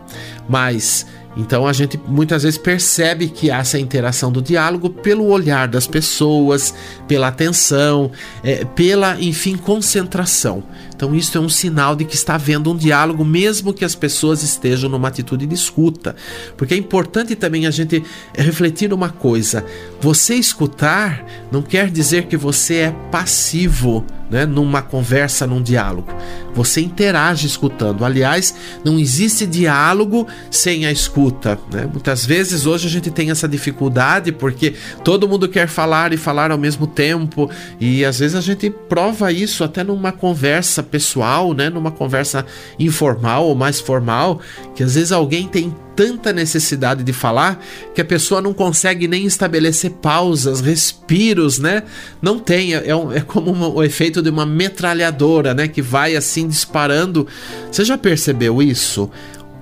Mas 0.47 1.05
então 1.35 1.67
a 1.67 1.73
gente 1.73 1.99
muitas 2.07 2.43
vezes 2.43 2.57
percebe 2.57 3.27
que 3.27 3.51
há 3.51 3.57
essa 3.57 3.77
interação 3.77 4.31
do 4.31 4.41
diálogo 4.41 4.89
pelo 4.89 5.25
olhar 5.25 5.67
das 5.67 5.85
pessoas, 5.85 6.73
pela 7.07 7.27
atenção, 7.27 8.11
é, 8.43 8.63
pela, 8.63 9.19
enfim, 9.19 9.57
concentração. 9.57 10.63
Então 10.95 11.13
isso 11.13 11.37
é 11.37 11.41
um 11.41 11.49
sinal 11.49 11.95
de 11.95 12.05
que 12.05 12.15
está 12.15 12.35
havendo 12.35 12.71
um 12.71 12.77
diálogo, 12.77 13.25
mesmo 13.25 13.73
que 13.73 13.83
as 13.83 13.95
pessoas 13.95 14.43
estejam 14.43 14.89
numa 14.89 15.09
atitude 15.09 15.45
de 15.45 15.53
escuta. 15.53 16.15
Porque 16.55 16.73
é 16.73 16.77
importante 16.77 17.35
também 17.35 17.67
a 17.67 17.71
gente 17.71 18.01
refletir 18.33 18.93
uma 18.93 19.09
coisa: 19.09 19.65
você 19.99 20.35
escutar 20.35 21.25
não 21.51 21.61
quer 21.61 21.89
dizer 21.89 22.27
que 22.27 22.37
você 22.37 22.75
é 22.75 22.91
passivo 23.11 24.05
né, 24.29 24.45
numa 24.45 24.81
conversa, 24.81 25.45
num 25.45 25.61
diálogo. 25.61 26.07
Você 26.53 26.81
interage 26.81 27.45
escutando. 27.47 28.03
Aliás, 28.03 28.55
não 28.83 28.97
existe 28.97 29.45
diálogo 29.45 30.27
sem 30.49 30.85
a 30.85 30.91
escuta. 30.91 31.59
Né? 31.71 31.87
Muitas 31.91 32.25
vezes 32.25 32.65
hoje 32.65 32.87
a 32.87 32.89
gente 32.89 33.11
tem 33.11 33.29
essa 33.29 33.47
dificuldade 33.47 34.31
porque 34.31 34.73
todo 35.03 35.27
mundo 35.27 35.47
quer 35.47 35.67
falar 35.67 36.13
e 36.13 36.17
falar 36.17 36.51
ao 36.51 36.57
mesmo 36.57 36.87
tempo. 36.87 37.49
E 37.79 38.03
às 38.03 38.19
vezes 38.19 38.35
a 38.35 38.41
gente 38.41 38.69
prova 38.69 39.31
isso 39.31 39.63
até 39.63 39.83
numa 39.83 40.11
conversa 40.11 40.81
pessoal, 40.81 41.53
né? 41.53 41.69
numa 41.69 41.91
conversa 41.91 42.45
informal 42.79 43.45
ou 43.45 43.55
mais 43.55 43.79
formal, 43.79 44.39
que 44.75 44.83
às 44.83 44.95
vezes 44.95 45.11
alguém 45.11 45.47
tem 45.47 45.73
tanta 45.95 46.33
necessidade 46.33 47.03
de 47.03 47.13
falar 47.13 47.63
que 47.93 48.01
a 48.01 48.05
pessoa 48.05 48.41
não 48.41 48.53
consegue 48.53 49.07
nem 49.07 49.25
estabelecer 49.25 49.91
pausas, 49.91 50.61
respiros, 50.61 51.59
né? 51.59 51.83
Não 52.21 52.37
tem, 52.37 52.75
é, 52.75 52.89
é 52.89 53.21
como 53.21 53.51
uma, 53.51 53.69
o 53.69 53.83
efeito 53.83 54.21
de 54.21 54.29
uma 54.29 54.45
metralhadora, 54.45 55.53
né? 55.53 55.67
Que 55.67 55.81
vai 55.81 56.15
assim 56.15 56.47
disparando. 56.47 57.27
Você 57.71 57.85
já 57.85 57.97
percebeu 57.97 58.61
isso? 58.61 59.09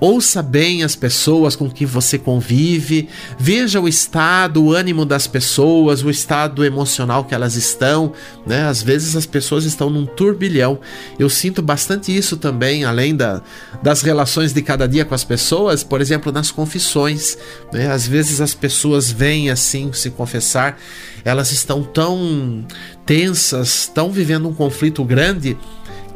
Ouça 0.04 0.42
bem 0.42 0.82
as 0.82 0.94
pessoas 0.94 1.56
com 1.56 1.70
que 1.70 1.86
você 1.86 2.18
convive, 2.18 3.08
veja 3.38 3.80
o 3.80 3.88
estado, 3.88 4.62
o 4.62 4.70
ânimo 4.70 5.06
das 5.06 5.26
pessoas, 5.26 6.02
o 6.02 6.10
estado 6.10 6.62
emocional 6.62 7.24
que 7.24 7.34
elas 7.34 7.56
estão, 7.56 8.12
né? 8.46 8.66
Às 8.66 8.82
vezes 8.82 9.16
as 9.16 9.24
pessoas 9.24 9.64
estão 9.64 9.88
num 9.88 10.04
turbilhão. 10.04 10.78
Eu 11.18 11.30
sinto 11.30 11.62
bastante 11.62 12.14
isso 12.14 12.36
também, 12.36 12.84
além 12.84 13.16
da, 13.16 13.40
das 13.82 14.02
relações 14.02 14.52
de 14.52 14.60
cada 14.60 14.86
dia 14.86 15.06
com 15.06 15.14
as 15.14 15.24
pessoas, 15.24 15.82
por 15.82 16.02
exemplo, 16.02 16.30
nas 16.30 16.50
confissões, 16.50 17.38
né? 17.72 17.90
Às 17.90 18.06
vezes 18.06 18.42
as 18.42 18.52
pessoas 18.52 19.10
vêm 19.10 19.48
assim 19.48 19.90
se 19.94 20.10
confessar, 20.10 20.76
elas 21.24 21.50
estão 21.50 21.82
tão 21.82 22.66
tensas, 23.06 23.84
estão 23.84 24.12
vivendo 24.12 24.50
um 24.50 24.54
conflito 24.54 25.02
grande 25.02 25.56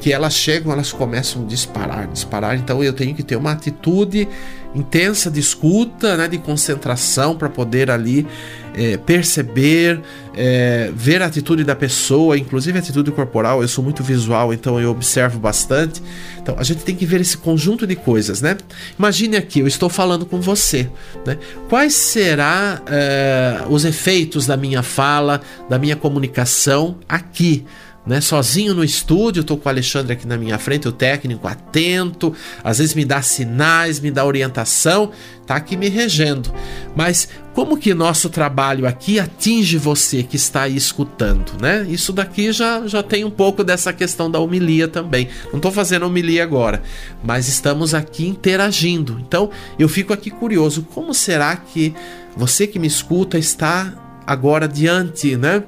que 0.00 0.12
elas 0.12 0.34
chegam, 0.34 0.72
elas 0.72 0.92
começam 0.92 1.42
a 1.42 1.46
disparar, 1.46 2.06
disparar. 2.08 2.56
Então 2.56 2.82
eu 2.82 2.92
tenho 2.92 3.14
que 3.14 3.22
ter 3.22 3.36
uma 3.36 3.52
atitude 3.52 4.28
intensa 4.74 5.30
de 5.30 5.40
escuta, 5.40 6.16
né, 6.16 6.28
de 6.28 6.38
concentração 6.38 7.34
para 7.36 7.48
poder 7.48 7.90
ali 7.90 8.26
é, 8.74 8.96
perceber, 8.96 10.00
é, 10.36 10.92
ver 10.94 11.20
a 11.22 11.26
atitude 11.26 11.64
da 11.64 11.74
pessoa, 11.74 12.38
inclusive 12.38 12.78
a 12.78 12.80
atitude 12.80 13.10
corporal. 13.10 13.60
Eu 13.62 13.68
sou 13.68 13.82
muito 13.82 14.04
visual, 14.04 14.52
então 14.52 14.80
eu 14.80 14.90
observo 14.90 15.38
bastante. 15.38 16.02
Então 16.40 16.54
a 16.58 16.62
gente 16.62 16.84
tem 16.84 16.94
que 16.94 17.04
ver 17.04 17.20
esse 17.20 17.36
conjunto 17.36 17.86
de 17.86 17.96
coisas, 17.96 18.40
né? 18.40 18.56
Imagine 18.98 19.36
aqui, 19.36 19.60
eu 19.60 19.66
estou 19.66 19.88
falando 19.88 20.24
com 20.24 20.40
você, 20.40 20.88
né? 21.26 21.38
Quais 21.68 21.94
serão 21.94 22.78
é, 22.86 23.62
os 23.68 23.84
efeitos 23.84 24.46
da 24.46 24.56
minha 24.56 24.82
fala, 24.82 25.40
da 25.68 25.78
minha 25.78 25.96
comunicação 25.96 26.96
aqui? 27.08 27.64
Né, 28.08 28.22
sozinho 28.22 28.74
no 28.74 28.82
estúdio, 28.82 29.44
tô 29.44 29.56
com 29.56 29.68
o 29.68 29.70
Alexandre 29.70 30.14
aqui 30.14 30.26
na 30.26 30.38
minha 30.38 30.58
frente, 30.58 30.88
o 30.88 30.92
técnico 30.92 31.46
atento, 31.46 32.34
às 32.64 32.78
vezes 32.78 32.94
me 32.94 33.04
dá 33.04 33.20
sinais, 33.20 34.00
me 34.00 34.10
dá 34.10 34.24
orientação, 34.24 35.10
tá 35.46 35.56
aqui 35.56 35.76
me 35.76 35.90
regendo. 35.90 36.50
Mas 36.96 37.28
como 37.52 37.76
que 37.76 37.92
nosso 37.92 38.30
trabalho 38.30 38.86
aqui 38.86 39.20
atinge 39.20 39.76
você 39.76 40.22
que 40.22 40.36
está 40.36 40.62
aí 40.62 40.74
escutando, 40.74 41.60
né? 41.60 41.86
Isso 41.86 42.10
daqui 42.10 42.50
já, 42.50 42.86
já 42.86 43.02
tem 43.02 43.24
um 43.24 43.30
pouco 43.30 43.62
dessa 43.62 43.92
questão 43.92 44.30
da 44.30 44.38
homilia 44.38 44.88
também. 44.88 45.28
Não 45.50 45.56
estou 45.56 45.70
fazendo 45.70 46.06
homilia 46.06 46.42
agora, 46.42 46.82
mas 47.22 47.46
estamos 47.46 47.92
aqui 47.92 48.26
interagindo. 48.26 49.18
Então 49.20 49.50
eu 49.78 49.88
fico 49.88 50.14
aqui 50.14 50.30
curioso, 50.30 50.86
como 50.94 51.12
será 51.12 51.54
que 51.56 51.94
você 52.34 52.66
que 52.66 52.78
me 52.78 52.86
escuta 52.86 53.36
está 53.36 53.92
agora 54.26 54.66
diante, 54.66 55.36
né? 55.36 55.62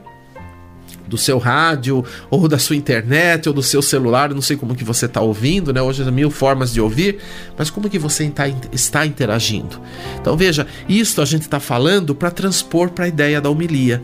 Do 1.11 1.19
seu 1.19 1.39
rádio, 1.39 2.05
ou 2.31 2.47
da 2.49 2.59
sua 2.59 2.77
internet, 2.77 3.49
ou 3.49 3.55
do 3.55 3.63
seu 3.63 3.83
celular, 3.83 4.33
não 4.33 4.41
sei 4.41 4.57
como 4.57 4.75
que 4.75 4.85
você 4.85 5.07
está 5.07 5.21
ouvindo, 5.21 5.73
né? 5.73 5.83
Hoje 5.83 6.03
há 6.03 6.11
mil 6.11 6.31
formas 6.31 6.73
de 6.73 6.81
ouvir, 6.81 7.19
mas 7.59 7.69
como 7.69 7.91
que 7.91 7.99
você 7.99 8.25
está, 8.25 8.49
está 8.73 9.05
interagindo? 9.05 9.81
Então 10.21 10.37
veja, 10.37 10.67
isso 10.89 11.21
a 11.21 11.25
gente 11.25 11.43
está 11.43 11.59
falando 11.59 12.15
para 12.15 12.31
transpor 12.31 12.91
para 12.91 13.05
a 13.07 13.09
ideia 13.09 13.41
da 13.41 13.51
homilia. 13.51 14.03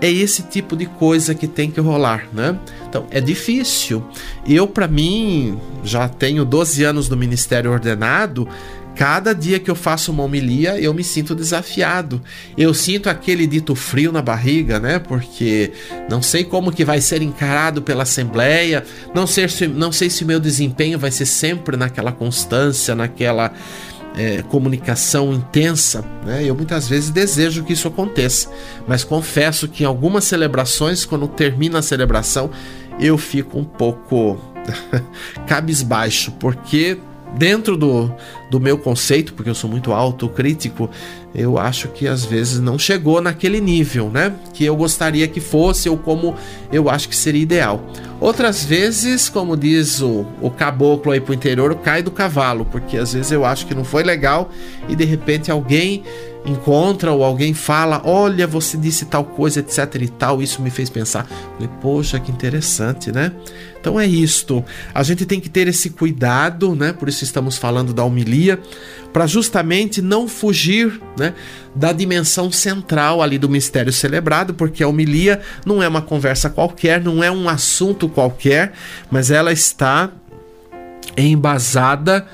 É 0.00 0.10
esse 0.10 0.42
tipo 0.42 0.76
de 0.76 0.86
coisa 0.86 1.34
que 1.34 1.46
tem 1.46 1.70
que 1.70 1.80
rolar, 1.80 2.26
né? 2.32 2.58
Então 2.88 3.06
é 3.10 3.20
difícil. 3.20 4.04
Eu, 4.46 4.66
para 4.66 4.86
mim, 4.86 5.58
já 5.82 6.08
tenho 6.08 6.44
12 6.44 6.84
anos 6.84 7.08
no 7.08 7.16
ministério 7.16 7.70
ordenado 7.70 8.46
Cada 8.94 9.34
dia 9.34 9.58
que 9.58 9.70
eu 9.70 9.74
faço 9.74 10.12
uma 10.12 10.22
homilia, 10.22 10.78
eu 10.80 10.94
me 10.94 11.02
sinto 11.02 11.34
desafiado. 11.34 12.22
Eu 12.56 12.72
sinto 12.72 13.08
aquele 13.08 13.46
dito 13.46 13.74
frio 13.74 14.12
na 14.12 14.22
barriga, 14.22 14.78
né? 14.78 14.98
Porque 14.98 15.72
não 16.08 16.22
sei 16.22 16.44
como 16.44 16.70
que 16.70 16.84
vai 16.84 17.00
ser 17.00 17.20
encarado 17.20 17.82
pela 17.82 18.04
Assembleia, 18.04 18.84
não 19.14 19.26
sei 19.26 19.48
se, 19.48 19.66
não 19.66 19.90
sei 19.90 20.08
se 20.08 20.22
o 20.22 20.26
meu 20.26 20.38
desempenho 20.38 20.98
vai 20.98 21.10
ser 21.10 21.26
sempre 21.26 21.76
naquela 21.76 22.12
constância, 22.12 22.94
naquela 22.94 23.52
é, 24.16 24.42
comunicação 24.42 25.32
intensa. 25.32 26.04
Né? 26.24 26.44
Eu 26.44 26.54
muitas 26.54 26.88
vezes 26.88 27.10
desejo 27.10 27.64
que 27.64 27.72
isso 27.72 27.88
aconteça, 27.88 28.50
mas 28.86 29.04
confesso 29.04 29.68
que 29.68 29.82
em 29.82 29.86
algumas 29.86 30.24
celebrações, 30.24 31.04
quando 31.04 31.26
termina 31.26 31.80
a 31.80 31.82
celebração, 31.82 32.50
eu 33.00 33.18
fico 33.18 33.58
um 33.58 33.64
pouco 33.64 34.38
cabisbaixo, 35.46 36.32
porque 36.32 36.98
dentro 37.36 37.76
do, 37.76 38.12
do 38.50 38.60
meu 38.60 38.78
conceito, 38.78 39.34
porque 39.34 39.50
eu 39.50 39.54
sou 39.54 39.68
muito 39.68 39.92
autocrítico, 39.92 40.88
eu 41.34 41.58
acho 41.58 41.88
que 41.88 42.06
às 42.06 42.24
vezes 42.24 42.60
não 42.60 42.78
chegou 42.78 43.20
naquele 43.20 43.60
nível, 43.60 44.08
né? 44.08 44.32
Que 44.52 44.64
eu 44.64 44.76
gostaria 44.76 45.26
que 45.26 45.40
fosse 45.40 45.88
ou 45.88 45.96
como 45.96 46.34
eu 46.72 46.88
acho 46.88 47.08
que 47.08 47.16
seria 47.16 47.42
ideal. 47.42 47.84
Outras 48.20 48.64
vezes, 48.64 49.28
como 49.28 49.56
diz 49.56 50.00
o, 50.00 50.26
o 50.40 50.50
caboclo 50.50 51.12
aí 51.12 51.20
pro 51.20 51.34
interior, 51.34 51.74
cai 51.76 52.02
do 52.02 52.10
cavalo, 52.10 52.64
porque 52.64 52.96
às 52.96 53.12
vezes 53.12 53.32
eu 53.32 53.44
acho 53.44 53.66
que 53.66 53.74
não 53.74 53.84
foi 53.84 54.02
legal 54.02 54.50
e 54.88 54.94
de 54.94 55.04
repente 55.04 55.50
alguém 55.50 56.04
encontra 56.44 57.12
ou 57.12 57.24
alguém 57.24 57.54
fala: 57.54 58.02
Olha, 58.04 58.46
você 58.46 58.76
disse 58.76 59.06
tal 59.06 59.24
coisa, 59.24 59.60
etc 59.60 59.94
e 60.00 60.08
tal. 60.08 60.42
Isso 60.42 60.60
me 60.62 60.70
fez 60.70 60.90
pensar. 60.90 61.26
Falei, 61.26 61.70
poxa, 61.80 62.20
que 62.20 62.30
interessante, 62.30 63.10
né? 63.10 63.32
Então 63.80 63.98
é 63.98 64.06
isto. 64.06 64.64
A 64.94 65.02
gente 65.02 65.26
tem 65.26 65.40
que 65.40 65.48
ter 65.48 65.68
esse 65.68 65.90
cuidado, 65.90 66.74
né? 66.74 66.92
Por 66.92 67.08
isso 67.08 67.24
estamos 67.24 67.58
falando 67.58 67.92
da 67.92 68.02
homilia, 68.04 68.58
para 69.12 69.26
justamente 69.26 70.00
não 70.00 70.26
fugir, 70.26 71.00
né? 71.18 71.34
Da 71.74 71.92
dimensão 71.92 72.50
central 72.50 73.22
ali 73.22 73.38
do 73.38 73.48
mistério 73.48 73.92
celebrado, 73.92 74.54
porque 74.54 74.82
a 74.82 74.88
homilia 74.88 75.40
não 75.66 75.82
é 75.82 75.88
uma 75.88 76.02
conversa 76.02 76.48
qualquer, 76.48 77.00
não 77.00 77.22
é 77.22 77.30
um 77.30 77.48
assunto 77.48 78.08
qualquer, 78.08 78.72
mas 79.10 79.30
ela 79.30 79.52
está 79.52 80.10
embasada 81.16 82.26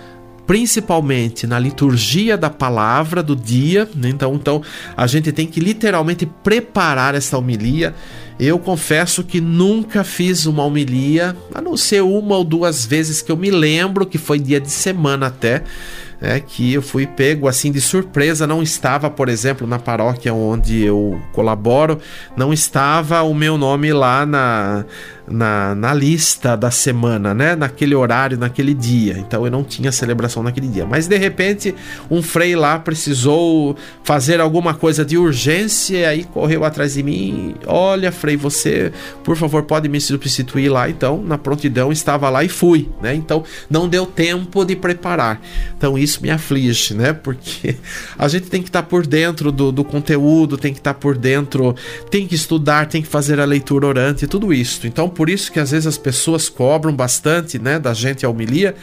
principalmente 0.51 1.47
na 1.47 1.61
liturgia 1.61 2.37
da 2.37 2.51
palavra 2.51 3.23
do 3.23 3.37
dia. 3.37 3.89
Né? 3.95 4.09
Então, 4.09 4.35
então 4.35 4.61
a 4.97 5.07
gente 5.07 5.31
tem 5.31 5.47
que 5.47 5.61
literalmente 5.61 6.27
preparar 6.27 7.15
essa 7.15 7.39
homilia. 7.39 7.95
Eu 8.37 8.59
confesso 8.59 9.23
que 9.23 9.41
nunca 9.41 10.03
fiz 10.03 10.47
uma 10.47 10.65
homilia, 10.65 11.37
a 11.55 11.63
não 11.63 11.77
ser 11.77 12.03
uma 12.03 12.37
ou 12.37 12.43
duas 12.43 12.85
vezes 12.85 13.23
que 13.23 13.31
eu 13.31 13.37
me 13.37 13.49
lembro, 13.49 14.05
que 14.05 14.19
foi 14.19 14.41
dia 14.41 14.61
de 14.61 14.73
semana 14.73 15.29
até, 15.29 15.63
é, 16.21 16.39
que 16.41 16.73
eu 16.73 16.83
fui 16.83 17.07
pego 17.07 17.49
assim 17.49 17.73
de 17.73 17.81
surpresa. 17.81 18.47
Não 18.47 18.63
estava, 18.63 19.11
por 19.11 19.29
exemplo, 19.29 19.67
na 19.67 19.79
paróquia 19.79 20.33
onde 20.35 20.85
eu 20.85 21.21
colaboro, 21.33 21.99
não 22.37 22.53
estava 22.53 23.23
o 23.23 23.35
meu 23.35 23.57
nome 23.57 23.93
lá 23.93 24.27
na 24.27 24.85
na, 25.31 25.75
na 25.77 25.95
lista 25.95 26.57
da 26.57 26.71
semana, 26.71 27.33
né? 27.33 27.55
Naquele 27.55 27.95
horário, 27.95 28.37
naquele 28.37 28.75
dia. 28.75 29.17
Então 29.19 29.45
eu 29.45 29.51
não 29.51 29.63
tinha 29.63 29.93
celebração 29.93 30.43
naquele 30.43 30.67
dia. 30.67 30.85
Mas 30.85 31.07
de 31.07 31.17
repente, 31.17 31.75
um 32.11 32.21
frei 32.21 32.57
lá 32.57 32.79
precisou 32.79 33.77
fazer 34.03 34.41
alguma 34.41 34.75
coisa 34.75 35.05
de 35.05 35.17
urgência 35.17 35.97
e 35.97 36.05
aí 36.05 36.25
correu 36.25 36.65
atrás 36.65 36.95
de 36.95 37.03
mim. 37.03 37.55
Olha, 37.67 38.11
frei, 38.11 38.37
você, 38.37 38.93
por 39.23 39.37
favor, 39.37 39.63
pode 39.63 39.89
me 39.89 40.01
substituir 40.01 40.69
lá. 40.69 40.91
Então, 40.91 41.23
na 41.23 41.39
prontidão, 41.39 41.93
estava 41.93 42.29
lá 42.29 42.43
e 42.43 42.49
fui, 42.49 42.89
né? 43.01 43.15
Então, 43.15 43.45
não 43.71 43.89
deu 43.89 44.05
tempo 44.05 44.65
de 44.65 44.75
preparar. 44.75 45.41
Então, 45.77 45.97
isso 45.97 46.10
me 46.19 46.31
aflige, 46.31 46.95
né? 46.95 47.13
Porque 47.13 47.77
a 48.19 48.27
gente 48.27 48.49
tem 48.49 48.63
que 48.63 48.69
estar 48.69 48.83
tá 48.83 48.89
por 48.89 49.07
dentro 49.07 49.53
do, 49.53 49.71
do 49.71 49.85
conteúdo, 49.85 50.57
tem 50.57 50.73
que 50.73 50.81
estar 50.81 50.95
tá 50.95 50.99
por 50.99 51.17
dentro, 51.17 51.75
tem 52.11 52.27
que 52.27 52.35
estudar, 52.35 52.87
tem 52.87 53.03
que 53.03 53.09
fazer 53.09 53.39
a 53.39 53.45
leitura 53.45 53.87
orante, 53.87 54.27
tudo 54.27 54.53
isso. 54.53 54.87
Então, 54.87 55.09
por 55.09 55.29
isso 55.29 55.53
que 55.53 55.61
às 55.61 55.71
vezes 55.71 55.87
as 55.87 55.99
pessoas 55.99 56.49
cobram 56.49 56.95
bastante, 56.95 57.59
né, 57.59 57.79
da 57.79 57.93
gente 57.93 58.25
a 58.25 58.31
homilia, 58.31 58.75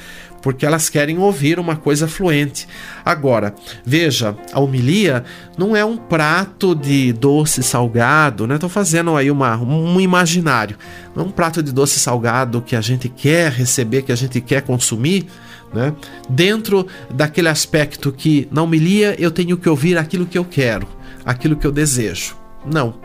porque 0.41 0.65
elas 0.65 0.89
querem 0.89 1.17
ouvir 1.17 1.59
uma 1.59 1.75
coisa 1.75 2.07
fluente. 2.07 2.67
Agora, 3.03 3.53
veja, 3.85 4.35
a 4.53 4.59
homilia 4.59 5.23
não 5.57 5.75
é 5.75 5.83
um 5.83 5.97
prato 5.97 6.75
de 6.75 7.11
doce 7.11 7.63
salgado, 7.63 8.47
né? 8.47 8.57
Tô 8.57 8.69
fazendo 8.69 9.15
aí 9.15 9.29
uma, 9.31 9.57
um 9.57 9.99
imaginário. 9.99 10.77
Não 11.15 11.25
é 11.25 11.27
um 11.27 11.31
prato 11.31 11.63
de 11.63 11.71
doce 11.71 11.99
salgado 11.99 12.61
que 12.61 12.75
a 12.75 12.81
gente 12.81 13.09
quer 13.09 13.51
receber, 13.51 14.03
que 14.03 14.11
a 14.11 14.15
gente 14.15 14.39
quer 14.39 14.61
consumir, 14.61 15.27
né? 15.73 15.93
Dentro 16.29 16.87
daquele 17.09 17.49
aspecto 17.49 18.11
que 18.11 18.47
na 18.51 18.63
homilia 18.63 19.15
eu 19.19 19.31
tenho 19.31 19.57
que 19.57 19.69
ouvir 19.69 19.97
aquilo 19.97 20.25
que 20.25 20.37
eu 20.37 20.45
quero, 20.45 20.87
aquilo 21.25 21.55
que 21.55 21.67
eu 21.67 21.71
desejo. 21.71 22.35
Não. 22.65 22.95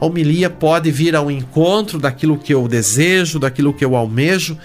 A 0.00 0.06
homilia 0.06 0.50
pode 0.50 0.90
vir 0.90 1.14
ao 1.14 1.30
encontro 1.30 1.98
daquilo 1.98 2.38
que 2.38 2.52
eu 2.52 2.66
desejo, 2.66 3.38
daquilo 3.38 3.72
que 3.72 3.84
eu 3.84 3.94
almejo, 3.94 4.58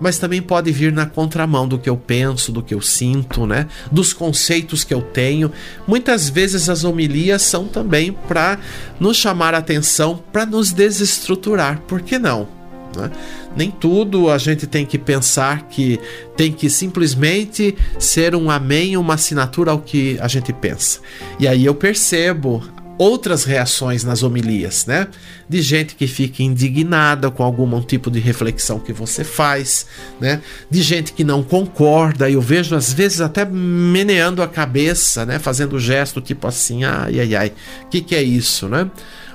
mas 0.00 0.18
também 0.18 0.40
pode 0.40 0.72
vir 0.72 0.92
na 0.92 1.04
contramão 1.04 1.68
do 1.68 1.78
que 1.78 1.88
eu 1.88 1.96
penso, 1.96 2.50
do 2.50 2.62
que 2.62 2.74
eu 2.74 2.80
sinto, 2.80 3.46
né? 3.46 3.66
Dos 3.92 4.12
conceitos 4.12 4.82
que 4.82 4.94
eu 4.94 5.02
tenho. 5.02 5.52
Muitas 5.86 6.30
vezes 6.30 6.68
as 6.68 6.84
homilias 6.84 7.42
são 7.42 7.68
também 7.68 8.10
para 8.10 8.58
nos 8.98 9.18
chamar 9.18 9.54
a 9.54 9.58
atenção, 9.58 10.20
para 10.32 10.46
nos 10.46 10.72
desestruturar. 10.72 11.82
Por 11.86 12.00
que 12.00 12.18
não? 12.18 12.59
Né? 12.96 13.10
Nem 13.56 13.70
tudo 13.70 14.30
a 14.30 14.38
gente 14.38 14.66
tem 14.66 14.84
que 14.84 14.98
pensar 14.98 15.68
que 15.68 16.00
tem 16.36 16.52
que 16.52 16.68
simplesmente 16.68 17.76
ser 17.98 18.34
um 18.34 18.50
amém, 18.50 18.96
uma 18.96 19.14
assinatura 19.14 19.70
ao 19.70 19.78
que 19.80 20.18
a 20.20 20.28
gente 20.28 20.52
pensa. 20.52 21.00
E 21.38 21.46
aí 21.46 21.64
eu 21.64 21.74
percebo 21.74 22.62
outras 23.00 23.44
reações 23.44 24.04
nas 24.04 24.22
homilias, 24.22 24.84
né? 24.84 25.08
De 25.48 25.62
gente 25.62 25.94
que 25.94 26.06
fica 26.06 26.42
indignada 26.42 27.30
com 27.30 27.42
algum 27.42 27.80
tipo 27.80 28.10
de 28.10 28.20
reflexão 28.20 28.78
que 28.78 28.92
você 28.92 29.24
faz, 29.24 29.86
né? 30.20 30.42
De 30.70 30.82
gente 30.82 31.14
que 31.14 31.24
não 31.24 31.42
concorda, 31.42 32.28
eu 32.28 32.42
vejo 32.42 32.76
às 32.76 32.92
vezes 32.92 33.22
até 33.22 33.42
meneando 33.46 34.42
a 34.42 34.46
cabeça, 34.46 35.24
né? 35.24 35.38
Fazendo 35.38 35.80
gesto 35.80 36.20
tipo 36.20 36.46
assim, 36.46 36.84
ai, 36.84 37.20
ai, 37.20 37.34
ai, 37.34 37.52
o 37.86 37.88
que, 37.88 38.02
que 38.02 38.14
é 38.14 38.22
isso, 38.22 38.68
né? 38.68 38.90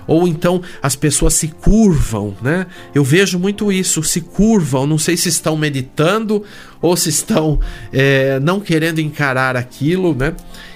Ou 0.08 0.28
então 0.28 0.62
as 0.82 0.96
pessoas 0.96 1.34
se 1.34 1.48
curvam, 1.48 2.36
né? 2.42 2.68
Eu 2.94 3.04
vejo 3.04 3.40
muito 3.40 3.72
isso, 3.72 4.04
se 4.04 4.22
curvam, 4.22 4.86
não 4.86 4.98
sei 4.98 5.18
se 5.18 5.30
estão 5.30 5.58
meditando 5.58 6.44
ou 6.82 6.96
se 6.96 7.10
estão 7.10 7.60
é, 7.92 8.40
não 8.40 8.60
querendo 8.60 9.00
encarar 9.00 9.56
aquilo, 9.56 10.14
né? 10.14 10.34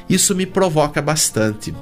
Isso 0.09 0.35
me 0.35 0.45
provoca 0.45 1.01
bastante 1.01 1.73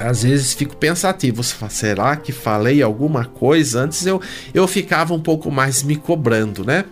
às 0.00 0.22
vezes 0.22 0.54
fico 0.54 0.76
pensativo, 0.76 1.42
será 1.42 2.16
que 2.16 2.30
falei 2.30 2.82
alguma 2.82 3.24
coisa? 3.24 3.80
Antes 3.80 4.06
eu, 4.06 4.20
eu 4.54 4.66
ficava 4.68 5.12
um 5.12 5.20
pouco 5.20 5.50
mais 5.50 5.82
me 5.82 5.96
cobrando, 5.96 6.64
né? 6.64 6.84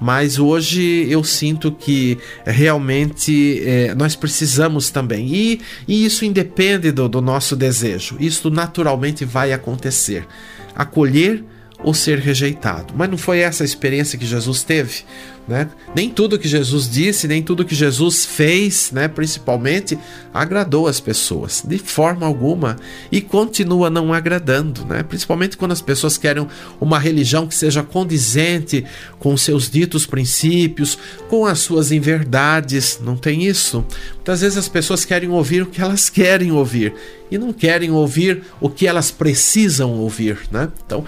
Mas 0.00 0.38
hoje 0.38 1.06
eu 1.10 1.24
sinto 1.24 1.72
que 1.72 2.18
realmente 2.44 3.62
é, 3.64 3.94
nós 3.94 4.14
precisamos 4.14 4.90
também, 4.90 5.26
e, 5.26 5.60
e 5.86 6.04
isso 6.04 6.24
independe 6.24 6.92
do, 6.92 7.08
do 7.08 7.20
nosso 7.20 7.56
desejo, 7.56 8.16
isso 8.20 8.50
naturalmente 8.50 9.24
vai 9.24 9.52
acontecer. 9.52 10.26
Acolher 10.74 11.44
ou 11.82 11.94
ser 11.94 12.18
rejeitado. 12.18 12.92
Mas 12.96 13.08
não 13.08 13.18
foi 13.18 13.38
essa 13.38 13.62
a 13.62 13.66
experiência 13.66 14.18
que 14.18 14.26
Jesus 14.26 14.62
teve. 14.62 15.04
Né? 15.48 15.66
Nem 15.94 16.10
tudo 16.10 16.38
que 16.38 16.46
Jesus 16.46 16.90
disse, 16.90 17.26
nem 17.26 17.42
tudo 17.42 17.64
que 17.64 17.74
Jesus 17.74 18.26
fez, 18.26 18.90
né, 18.92 19.08
principalmente, 19.08 19.98
agradou 20.32 20.86
as 20.86 21.00
pessoas, 21.00 21.64
de 21.66 21.78
forma 21.78 22.26
alguma, 22.26 22.76
e 23.10 23.22
continua 23.22 23.88
não 23.88 24.12
agradando, 24.12 24.84
né? 24.84 25.02
principalmente 25.02 25.56
quando 25.56 25.72
as 25.72 25.80
pessoas 25.80 26.18
querem 26.18 26.46
uma 26.78 26.98
religião 26.98 27.46
que 27.46 27.54
seja 27.54 27.82
condizente 27.82 28.84
com 29.18 29.34
seus 29.38 29.70
ditos 29.70 30.04
princípios, 30.04 30.98
com 31.30 31.46
as 31.46 31.60
suas 31.60 31.92
inverdades. 31.92 33.00
Não 33.02 33.16
tem 33.16 33.46
isso? 33.46 33.82
Muitas 34.16 34.42
vezes 34.42 34.58
as 34.58 34.68
pessoas 34.68 35.06
querem 35.06 35.30
ouvir 35.30 35.62
o 35.62 35.66
que 35.66 35.80
elas 35.80 36.10
querem 36.10 36.52
ouvir 36.52 36.92
e 37.30 37.38
não 37.38 37.54
querem 37.54 37.90
ouvir 37.90 38.42
o 38.60 38.68
que 38.68 38.86
elas 38.86 39.10
precisam 39.10 39.92
ouvir. 39.94 40.40
Né? 40.52 40.68
Então, 40.84 41.06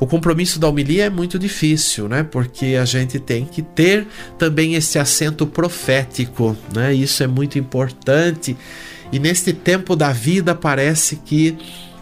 o 0.00 0.06
compromisso 0.06 0.58
da 0.58 0.66
homilia 0.66 1.04
é 1.04 1.10
muito 1.10 1.38
difícil, 1.38 2.08
né? 2.08 2.22
Porque 2.22 2.78
a 2.80 2.86
gente 2.86 3.18
tem 3.18 3.44
que 3.44 3.60
ter 3.60 4.06
também 4.38 4.74
esse 4.74 4.98
acento 4.98 5.46
profético, 5.46 6.56
né? 6.74 6.94
Isso 6.94 7.22
é 7.22 7.26
muito 7.26 7.58
importante. 7.58 8.56
E 9.12 9.18
neste 9.18 9.52
tempo 9.52 9.94
da 9.94 10.10
vida 10.10 10.54
parece 10.54 11.16
que 11.16 11.56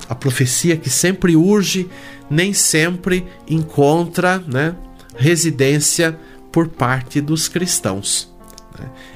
a 0.09 0.15
profecia 0.15 0.77
que 0.77 0.89
sempre 0.89 1.35
urge 1.35 1.89
nem 2.31 2.53
sempre 2.53 3.27
encontra, 3.49 4.39
né, 4.47 4.75
residência 5.17 6.19
por 6.53 6.69
parte 6.69 7.21
dos 7.21 7.49
cristãos. 7.49 8.33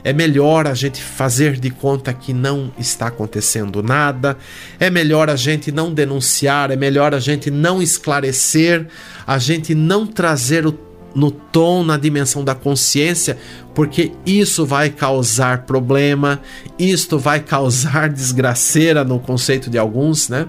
É 0.02 0.12
melhor 0.12 0.66
a 0.66 0.74
gente 0.74 1.02
fazer 1.02 1.58
de 1.58 1.70
conta 1.70 2.12
que 2.12 2.32
não 2.32 2.72
está 2.78 3.06
acontecendo 3.08 3.82
nada, 3.82 4.36
é 4.78 4.90
melhor 4.90 5.30
a 5.30 5.36
gente 5.36 5.70
não 5.70 5.92
denunciar, 5.92 6.70
é 6.70 6.76
melhor 6.76 7.14
a 7.14 7.20
gente 7.20 7.50
não 7.50 7.82
esclarecer, 7.82 8.86
a 9.26 9.38
gente 9.38 9.74
não 9.74 10.06
trazer 10.06 10.66
o, 10.66 10.78
no 11.14 11.30
tom, 11.30 11.84
na 11.84 11.96
dimensão 11.96 12.44
da 12.44 12.54
consciência, 12.54 13.38
porque 13.74 14.12
isso 14.24 14.64
vai 14.66 14.90
causar 14.90 15.62
problema, 15.62 16.40
isto 16.78 17.18
vai 17.18 17.40
causar 17.40 18.08
desgraceira 18.10 19.04
no 19.04 19.18
conceito 19.18 19.70
de 19.70 19.78
alguns, 19.78 20.28
né? 20.28 20.46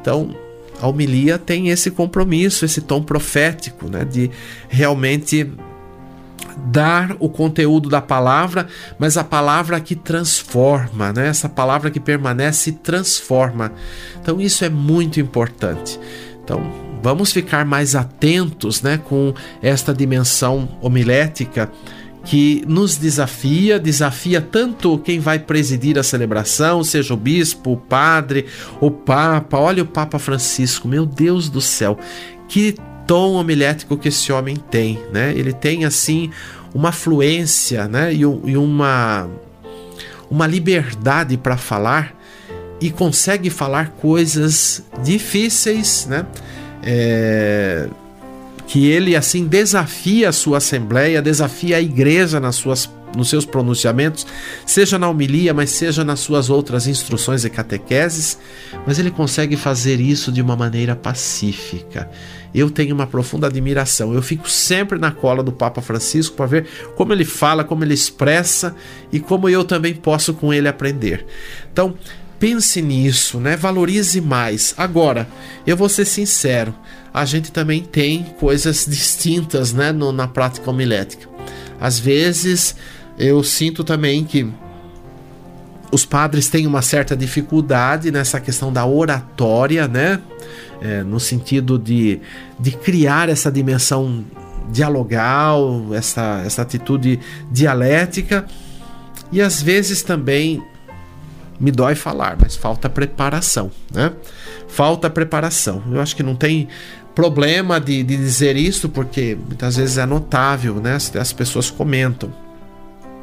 Então, 0.00 0.34
a 0.80 0.88
homilia 0.88 1.38
tem 1.38 1.68
esse 1.68 1.90
compromisso, 1.90 2.64
esse 2.64 2.80
tom 2.80 3.02
profético, 3.02 3.88
né, 3.88 4.04
de 4.04 4.30
realmente 4.68 5.46
dar 6.66 7.16
o 7.18 7.28
conteúdo 7.28 7.88
da 7.88 8.00
palavra, 8.00 8.66
mas 8.98 9.16
a 9.16 9.24
palavra 9.24 9.80
que 9.80 9.94
transforma, 9.94 11.12
né? 11.12 11.28
Essa 11.28 11.48
palavra 11.48 11.90
que 11.90 12.00
permanece 12.00 12.72
transforma. 12.72 13.72
Então 14.20 14.40
isso 14.40 14.64
é 14.64 14.68
muito 14.68 15.20
importante. 15.20 15.98
Então, 16.42 16.62
vamos 17.02 17.32
ficar 17.32 17.64
mais 17.64 17.94
atentos, 17.94 18.82
né, 18.82 18.98
com 18.98 19.32
esta 19.62 19.94
dimensão 19.94 20.68
homilética 20.80 21.70
que 22.24 22.62
nos 22.66 22.96
desafia, 22.96 23.78
desafia 23.78 24.40
tanto 24.40 24.98
quem 24.98 25.18
vai 25.18 25.38
presidir 25.38 25.98
a 25.98 26.02
celebração, 26.02 26.84
seja 26.84 27.14
o 27.14 27.16
bispo, 27.16 27.72
o 27.72 27.76
padre, 27.76 28.46
o 28.80 28.90
papa. 28.90 29.58
Olha 29.58 29.82
o 29.82 29.86
Papa 29.86 30.18
Francisco, 30.18 30.86
meu 30.86 31.06
Deus 31.06 31.48
do 31.48 31.60
céu, 31.60 31.98
que 32.46 32.74
tom 33.10 33.32
homilético 33.32 33.96
que 33.96 34.06
esse 34.06 34.30
homem 34.30 34.54
tem, 34.54 34.96
né? 35.12 35.34
Ele 35.34 35.52
tem 35.52 35.84
assim 35.84 36.30
uma 36.72 36.92
fluência, 36.92 37.88
né? 37.88 38.14
E, 38.14 38.20
e 38.20 38.56
uma 38.56 39.28
uma 40.30 40.46
liberdade 40.46 41.36
para 41.36 41.56
falar 41.56 42.14
e 42.80 42.88
consegue 42.88 43.50
falar 43.50 43.88
coisas 44.00 44.84
difíceis, 45.02 46.06
né? 46.08 46.24
É, 46.84 47.88
que 48.68 48.88
ele 48.88 49.16
assim 49.16 49.44
desafia 49.44 50.28
a 50.28 50.32
sua 50.32 50.58
assembleia, 50.58 51.20
desafia 51.20 51.78
a 51.78 51.80
igreja 51.80 52.38
nas 52.38 52.54
suas 52.54 52.88
nos 53.16 53.28
seus 53.28 53.44
pronunciamentos, 53.44 54.26
seja 54.64 54.98
na 54.98 55.08
homilia, 55.08 55.52
mas 55.52 55.70
seja 55.70 56.04
nas 56.04 56.20
suas 56.20 56.50
outras 56.50 56.86
instruções 56.86 57.44
e 57.44 57.50
catequeses, 57.50 58.38
mas 58.86 58.98
ele 58.98 59.10
consegue 59.10 59.56
fazer 59.56 60.00
isso 60.00 60.30
de 60.30 60.40
uma 60.40 60.56
maneira 60.56 60.94
pacífica 60.94 62.08
eu 62.54 62.70
tenho 62.70 62.94
uma 62.94 63.06
profunda 63.06 63.46
admiração. 63.46 64.12
Eu 64.12 64.22
fico 64.22 64.48
sempre 64.48 64.98
na 64.98 65.10
cola 65.10 65.42
do 65.42 65.52
Papa 65.52 65.80
Francisco 65.80 66.36
para 66.36 66.46
ver 66.46 66.66
como 66.96 67.12
ele 67.12 67.24
fala, 67.24 67.64
como 67.64 67.84
ele 67.84 67.94
expressa 67.94 68.74
e 69.12 69.20
como 69.20 69.48
eu 69.48 69.64
também 69.64 69.94
posso 69.94 70.34
com 70.34 70.52
ele 70.52 70.68
aprender. 70.68 71.24
Então, 71.72 71.94
pense 72.38 72.82
nisso, 72.82 73.38
né? 73.38 73.56
Valorize 73.56 74.20
mais. 74.20 74.74
Agora, 74.76 75.28
eu 75.66 75.76
vou 75.76 75.88
ser 75.88 76.04
sincero, 76.04 76.74
a 77.12 77.24
gente 77.24 77.52
também 77.52 77.82
tem 77.82 78.24
coisas 78.38 78.86
distintas, 78.88 79.72
né, 79.72 79.92
no, 79.92 80.12
na 80.12 80.26
prática 80.26 80.70
homilética. 80.70 81.28
Às 81.80 81.98
vezes, 81.98 82.76
eu 83.20 83.42
sinto 83.44 83.84
também 83.84 84.24
que 84.24 84.48
os 85.92 86.04
padres 86.04 86.48
têm 86.48 86.66
uma 86.66 86.82
certa 86.82 87.16
dificuldade 87.16 88.10
nessa 88.10 88.40
questão 88.40 88.72
da 88.72 88.86
oratória, 88.86 89.86
né? 89.86 90.20
é, 90.80 91.02
no 91.02 91.20
sentido 91.20 91.78
de, 91.78 92.20
de 92.58 92.72
criar 92.72 93.28
essa 93.28 93.50
dimensão 93.52 94.24
dialogal, 94.70 95.86
essa, 95.92 96.42
essa 96.44 96.62
atitude 96.62 97.20
dialética, 97.50 98.46
e 99.30 99.40
às 99.40 99.60
vezes 99.62 100.02
também 100.02 100.62
me 101.58 101.70
dói 101.70 101.94
falar, 101.94 102.36
mas 102.40 102.56
falta 102.56 102.88
preparação, 102.88 103.70
né? 103.92 104.12
Falta 104.66 105.10
preparação. 105.10 105.82
Eu 105.92 106.00
acho 106.00 106.16
que 106.16 106.22
não 106.22 106.34
tem 106.34 106.68
problema 107.14 107.78
de, 107.78 108.02
de 108.02 108.16
dizer 108.16 108.56
isso, 108.56 108.88
porque 108.88 109.36
muitas 109.46 109.76
vezes 109.76 109.98
é 109.98 110.06
notável, 110.06 110.76
né? 110.76 110.94
As, 110.94 111.14
as 111.14 111.32
pessoas 111.32 111.70
comentam. 111.70 112.32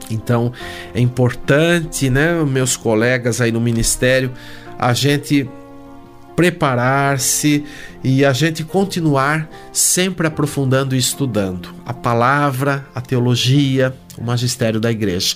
Então 0.09 0.51
é 0.93 0.99
importante, 0.99 2.09
né, 2.09 2.33
meus 2.43 2.77
colegas 2.77 3.41
aí 3.41 3.51
no 3.51 3.61
ministério, 3.61 4.31
a 4.77 4.93
gente 4.93 5.49
preparar-se 6.35 7.65
e 8.03 8.23
a 8.23 8.31
gente 8.31 8.63
continuar 8.63 9.49
sempre 9.73 10.27
aprofundando 10.27 10.95
e 10.95 10.99
estudando 10.99 11.69
a 11.83 11.93
palavra, 11.93 12.85
a 12.93 13.01
teologia, 13.01 13.91
o 14.15 14.23
magistério 14.23 14.79
da 14.79 14.91
igreja. 14.91 15.35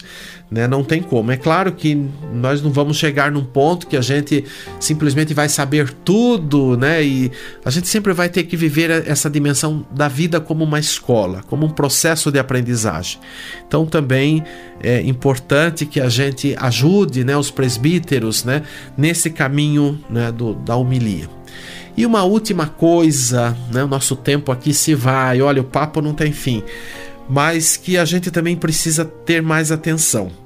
Né? 0.51 0.67
Não 0.67 0.83
tem 0.83 1.01
como. 1.01 1.31
É 1.31 1.37
claro 1.37 1.71
que 1.71 1.95
nós 2.33 2.61
não 2.61 2.71
vamos 2.71 2.97
chegar 2.97 3.31
num 3.31 3.45
ponto 3.45 3.87
que 3.87 3.95
a 3.95 4.01
gente 4.01 4.43
simplesmente 4.81 5.33
vai 5.33 5.47
saber 5.47 5.93
tudo, 6.03 6.75
né? 6.75 7.01
E 7.01 7.31
a 7.63 7.69
gente 7.69 7.87
sempre 7.87 8.11
vai 8.11 8.27
ter 8.27 8.43
que 8.43 8.57
viver 8.57 8.89
essa 9.07 9.29
dimensão 9.29 9.85
da 9.89 10.09
vida 10.09 10.41
como 10.41 10.65
uma 10.65 10.77
escola, 10.77 11.41
como 11.47 11.65
um 11.65 11.69
processo 11.69 12.29
de 12.29 12.37
aprendizagem. 12.37 13.17
Então 13.65 13.85
também 13.85 14.43
é 14.83 14.99
importante 15.01 15.85
que 15.85 16.01
a 16.01 16.09
gente 16.09 16.53
ajude 16.59 17.23
né, 17.23 17.37
os 17.37 17.49
presbíteros 17.49 18.43
né, 18.43 18.63
nesse 18.97 19.29
caminho 19.29 19.97
né, 20.09 20.33
do, 20.33 20.53
da 20.53 20.75
homilia. 20.75 21.29
E 21.95 22.05
uma 22.05 22.23
última 22.23 22.67
coisa, 22.67 23.55
né, 23.71 23.85
o 23.85 23.87
nosso 23.87 24.17
tempo 24.17 24.51
aqui 24.51 24.73
se 24.73 24.93
vai, 24.95 25.41
olha, 25.41 25.61
o 25.61 25.65
papo 25.65 26.01
não 26.01 26.13
tem 26.13 26.33
fim 26.33 26.61
mas 27.29 27.77
que 27.77 27.97
a 27.97 28.03
gente 28.03 28.29
também 28.29 28.57
precisa 28.57 29.05
ter 29.05 29.41
mais 29.41 29.71
atenção. 29.71 30.40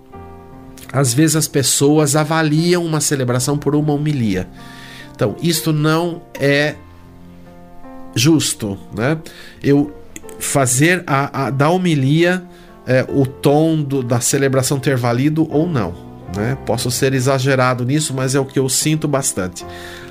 Às 0.96 1.14
vezes 1.14 1.36
as 1.36 1.48
pessoas 1.48 2.16
avaliam 2.16 2.86
uma 2.86 3.02
celebração 3.02 3.58
por 3.58 3.76
uma 3.76 3.92
homilia. 3.92 4.48
Então, 5.14 5.36
isto 5.42 5.74
não 5.74 6.22
é 6.40 6.76
justo, 8.16 8.78
né? 8.96 9.18
Eu 9.62 9.94
fazer 10.40 11.04
a, 11.06 11.48
a 11.48 11.50
da 11.50 11.70
homilia 11.70 12.44
é, 12.88 13.06
o 13.10 13.26
tom 13.26 13.82
do, 13.82 14.02
da 14.02 14.22
celebração 14.22 14.80
ter 14.80 14.96
valido 14.96 15.48
ou 15.52 15.68
não, 15.68 15.94
né? 16.36 16.58
Posso 16.66 16.90
ser 16.90 17.14
exagerado 17.14 17.84
nisso, 17.84 18.14
mas 18.14 18.34
é 18.34 18.40
o 18.40 18.46
que 18.46 18.58
eu 18.58 18.70
sinto 18.70 19.08
bastante. 19.08 19.66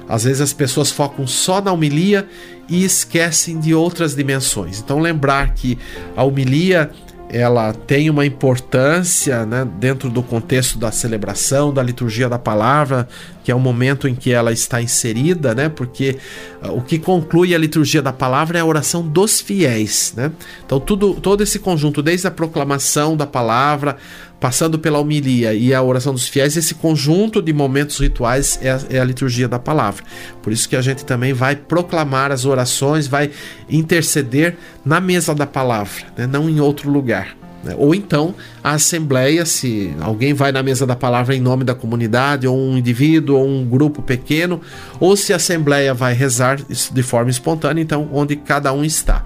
Às 0.06 0.24
vezes 0.24 0.42
as 0.42 0.52
pessoas 0.52 0.90
focam 0.90 1.26
só 1.26 1.62
na 1.62 1.72
homilia 1.72 2.28
e 2.68 2.84
esquecem 2.84 3.58
de 3.58 3.74
outras 3.74 4.14
dimensões. 4.14 4.80
Então 4.80 4.98
lembrar 4.98 5.54
que 5.54 5.78
a 6.14 6.22
homilia 6.22 6.90
ela 7.34 7.72
tem 7.72 8.08
uma 8.08 8.24
importância 8.24 9.44
né, 9.44 9.66
dentro 9.80 10.08
do 10.08 10.22
contexto 10.22 10.78
da 10.78 10.92
celebração, 10.92 11.74
da 11.74 11.82
liturgia 11.82 12.28
da 12.28 12.38
palavra, 12.38 13.08
que 13.42 13.50
é 13.50 13.54
o 13.54 13.58
momento 13.58 14.06
em 14.06 14.14
que 14.14 14.30
ela 14.30 14.52
está 14.52 14.80
inserida, 14.80 15.52
né, 15.52 15.68
porque 15.68 16.16
uh, 16.62 16.70
o 16.70 16.80
que 16.80 16.96
conclui 16.96 17.52
a 17.52 17.58
liturgia 17.58 18.00
da 18.00 18.12
palavra 18.12 18.58
é 18.58 18.60
a 18.60 18.64
oração 18.64 19.02
dos 19.02 19.40
fiéis. 19.40 20.14
Né? 20.16 20.30
Então, 20.64 20.78
tudo, 20.78 21.14
todo 21.14 21.42
esse 21.42 21.58
conjunto, 21.58 22.00
desde 22.00 22.28
a 22.28 22.30
proclamação 22.30 23.16
da 23.16 23.26
palavra, 23.26 23.96
passando 24.44 24.78
pela 24.78 24.98
homilia 24.98 25.54
e 25.54 25.72
a 25.72 25.82
oração 25.82 26.12
dos 26.12 26.28
fiéis, 26.28 26.54
esse 26.54 26.74
conjunto 26.74 27.40
de 27.40 27.50
momentos 27.50 27.98
rituais 27.98 28.58
é 28.60 28.72
a, 28.72 28.80
é 28.90 29.00
a, 29.00 29.04
liturgia 29.04 29.48
da 29.48 29.58
palavra. 29.58 30.04
Por 30.42 30.52
isso 30.52 30.68
que 30.68 30.76
a 30.76 30.82
gente 30.82 31.02
também 31.02 31.32
vai 31.32 31.56
proclamar 31.56 32.30
as 32.30 32.44
orações, 32.44 33.06
vai 33.06 33.30
interceder 33.70 34.58
na 34.84 35.00
mesa 35.00 35.34
da 35.34 35.46
palavra, 35.46 36.04
né? 36.14 36.26
não 36.26 36.46
em 36.46 36.60
outro 36.60 36.90
lugar. 36.90 37.34
Né? 37.64 37.74
Ou 37.78 37.94
então 37.94 38.34
a 38.62 38.72
assembleia, 38.72 39.46
se 39.46 39.94
alguém 39.98 40.34
vai 40.34 40.52
na 40.52 40.62
mesa 40.62 40.86
da 40.86 40.94
palavra 40.94 41.34
em 41.34 41.40
nome 41.40 41.64
da 41.64 41.74
comunidade, 41.74 42.46
ou 42.46 42.54
um 42.54 42.76
indivíduo, 42.76 43.38
ou 43.38 43.48
um 43.48 43.64
grupo 43.64 44.02
pequeno, 44.02 44.60
ou 45.00 45.16
se 45.16 45.32
a 45.32 45.36
assembleia 45.36 45.94
vai 45.94 46.12
rezar 46.12 46.60
de 46.60 47.02
forma 47.02 47.30
espontânea, 47.30 47.80
então 47.80 48.10
onde 48.12 48.36
cada 48.36 48.74
um 48.74 48.84
está 48.84 49.24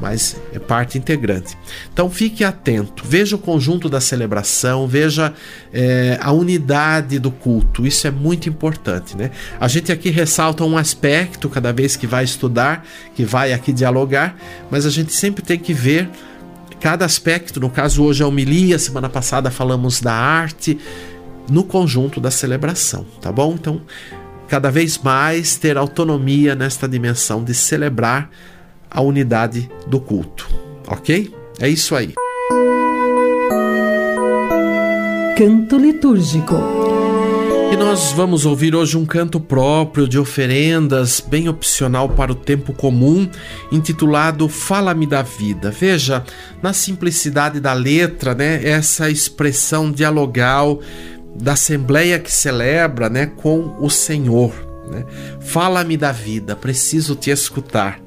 mas 0.00 0.36
é 0.52 0.58
parte 0.58 0.98
integrante. 0.98 1.56
Então 1.92 2.10
fique 2.10 2.44
atento, 2.44 3.04
veja 3.06 3.36
o 3.36 3.38
conjunto 3.38 3.88
da 3.88 4.00
celebração, 4.00 4.86
veja 4.86 5.32
é, 5.72 6.18
a 6.20 6.32
unidade 6.32 7.18
do 7.18 7.30
culto, 7.30 7.86
isso 7.86 8.06
é 8.06 8.10
muito 8.10 8.48
importante. 8.48 9.16
Né? 9.16 9.30
A 9.60 9.68
gente 9.68 9.92
aqui 9.92 10.10
ressalta 10.10 10.64
um 10.64 10.76
aspecto 10.76 11.48
cada 11.48 11.72
vez 11.72 11.96
que 11.96 12.06
vai 12.06 12.24
estudar, 12.24 12.84
que 13.14 13.24
vai 13.24 13.52
aqui 13.52 13.72
dialogar, 13.72 14.36
mas 14.70 14.84
a 14.84 14.90
gente 14.90 15.12
sempre 15.12 15.42
tem 15.42 15.58
que 15.58 15.72
ver 15.72 16.08
cada 16.80 17.04
aspecto, 17.04 17.58
no 17.60 17.70
caso 17.70 18.02
hoje 18.02 18.22
a 18.22 18.26
homilia, 18.26 18.78
semana 18.78 19.08
passada 19.08 19.50
falamos 19.50 20.02
da 20.02 20.12
arte, 20.12 20.78
no 21.50 21.64
conjunto 21.64 22.20
da 22.20 22.30
celebração, 22.30 23.06
tá 23.20 23.32
bom? 23.32 23.54
Então, 23.54 23.80
cada 24.48 24.70
vez 24.70 24.98
mais 24.98 25.56
ter 25.56 25.78
autonomia 25.78 26.54
nesta 26.54 26.86
dimensão 26.86 27.42
de 27.42 27.54
celebrar 27.54 28.30
a 28.94 29.02
unidade 29.02 29.68
do 29.88 30.00
culto. 30.00 30.48
Ok? 30.86 31.34
É 31.58 31.68
isso 31.68 31.96
aí. 31.96 32.14
Canto 35.36 35.76
litúrgico. 35.76 36.54
E 37.72 37.76
nós 37.76 38.12
vamos 38.12 38.46
ouvir 38.46 38.72
hoje 38.76 38.96
um 38.96 39.04
canto 39.04 39.40
próprio 39.40 40.06
de 40.06 40.16
oferendas, 40.16 41.20
bem 41.20 41.48
opcional 41.48 42.08
para 42.08 42.30
o 42.30 42.34
tempo 42.36 42.72
comum, 42.72 43.28
intitulado 43.72 44.48
Fala-me 44.48 45.06
da 45.06 45.22
Vida. 45.22 45.72
Veja, 45.72 46.24
na 46.62 46.72
simplicidade 46.72 47.58
da 47.58 47.72
letra, 47.72 48.32
né, 48.32 48.64
essa 48.64 49.10
expressão 49.10 49.90
dialogal 49.90 50.80
da 51.34 51.54
assembleia 51.54 52.20
que 52.20 52.30
celebra, 52.30 53.08
né, 53.08 53.26
com 53.26 53.76
o 53.80 53.90
Senhor, 53.90 54.52
né? 54.88 55.04
Fala-me 55.40 55.96
da 55.96 56.12
vida, 56.12 56.54
preciso 56.54 57.16
te 57.16 57.30
escutar 57.30 58.03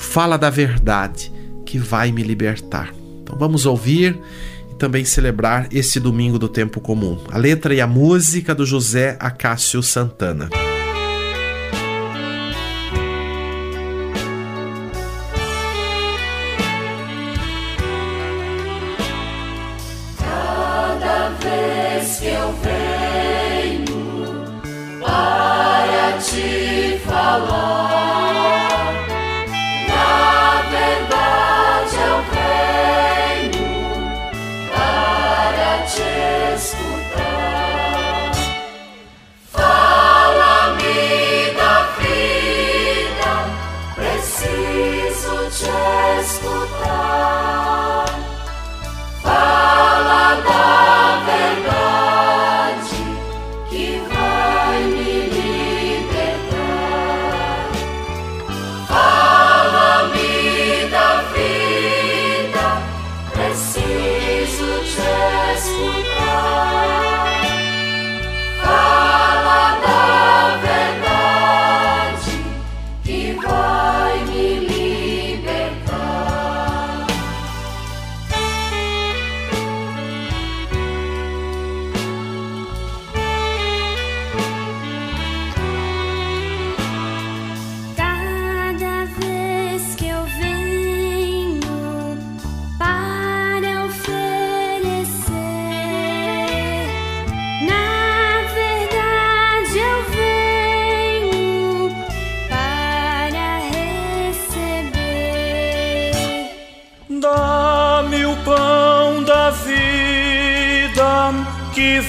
fala 0.00 0.36
da 0.36 0.50
verdade 0.50 1.30
que 1.64 1.78
vai 1.78 2.10
me 2.10 2.22
libertar. 2.22 2.92
Então 3.22 3.38
vamos 3.38 3.66
ouvir 3.66 4.18
e 4.70 4.74
também 4.74 5.04
celebrar 5.04 5.68
esse 5.70 6.00
domingo 6.00 6.38
do 6.38 6.48
tempo 6.48 6.80
comum. 6.80 7.18
A 7.30 7.38
letra 7.38 7.74
e 7.74 7.80
a 7.80 7.86
música 7.86 8.54
do 8.54 8.66
José 8.66 9.16
Acácio 9.20 9.82
Santana. 9.82 10.48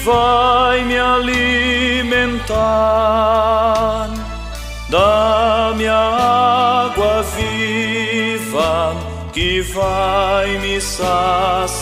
Vai 0.04 0.84
me 0.84 0.98
alimentar. 0.98 2.42
Dá-me 4.88 5.86
a 5.88 6.90
água 6.90 7.22
viva 7.22 8.96
que 9.32 9.62
vai 9.62 10.58
me 10.58 10.80
saciar. 10.80 11.72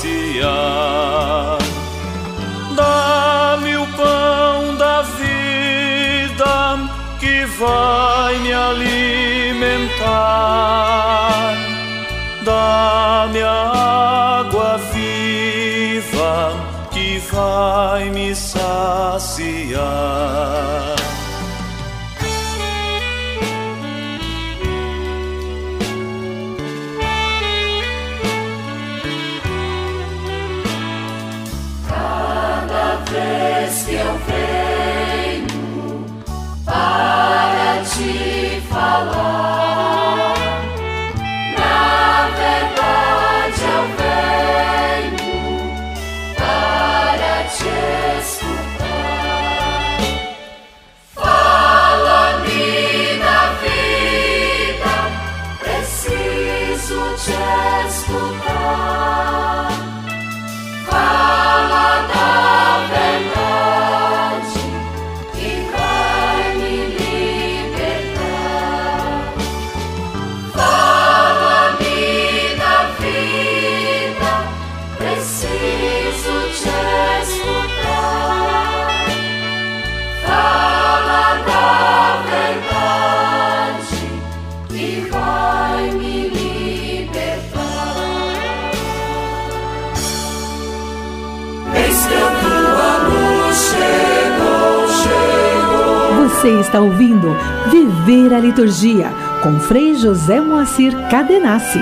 Você 96.40 96.58
está 96.58 96.80
ouvindo 96.80 97.36
Viver 97.70 98.32
a 98.32 98.40
Liturgia 98.40 99.10
com 99.42 99.60
Frei 99.60 99.94
José 99.94 100.40
Moacir 100.40 100.90
Cadenassi. 101.10 101.78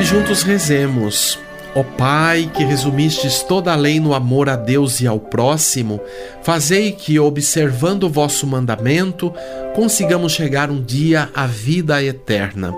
E 0.00 0.02
juntos 0.02 0.42
rezemos. 0.42 1.38
Ó 1.76 1.84
Pai, 1.84 2.50
que 2.52 2.64
resumistes 2.64 3.40
toda 3.44 3.72
a 3.72 3.76
lei 3.76 4.00
no 4.00 4.12
amor 4.12 4.48
a 4.48 4.56
Deus 4.56 5.00
e 5.00 5.06
ao 5.06 5.20
próximo, 5.20 6.00
fazei 6.42 6.90
que, 6.90 7.20
observando 7.20 8.02
o 8.02 8.10
vosso 8.10 8.48
mandamento, 8.48 9.32
consigamos 9.76 10.32
chegar 10.32 10.68
um 10.68 10.82
dia 10.82 11.30
à 11.32 11.46
vida 11.46 12.02
eterna. 12.02 12.74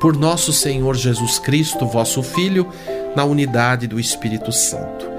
Por 0.00 0.16
nosso 0.16 0.52
Senhor 0.52 0.94
Jesus 0.94 1.40
Cristo, 1.40 1.86
vosso 1.86 2.22
Filho, 2.22 2.68
na 3.16 3.24
unidade 3.24 3.88
do 3.88 3.98
Espírito 3.98 4.52
Santo. 4.52 5.09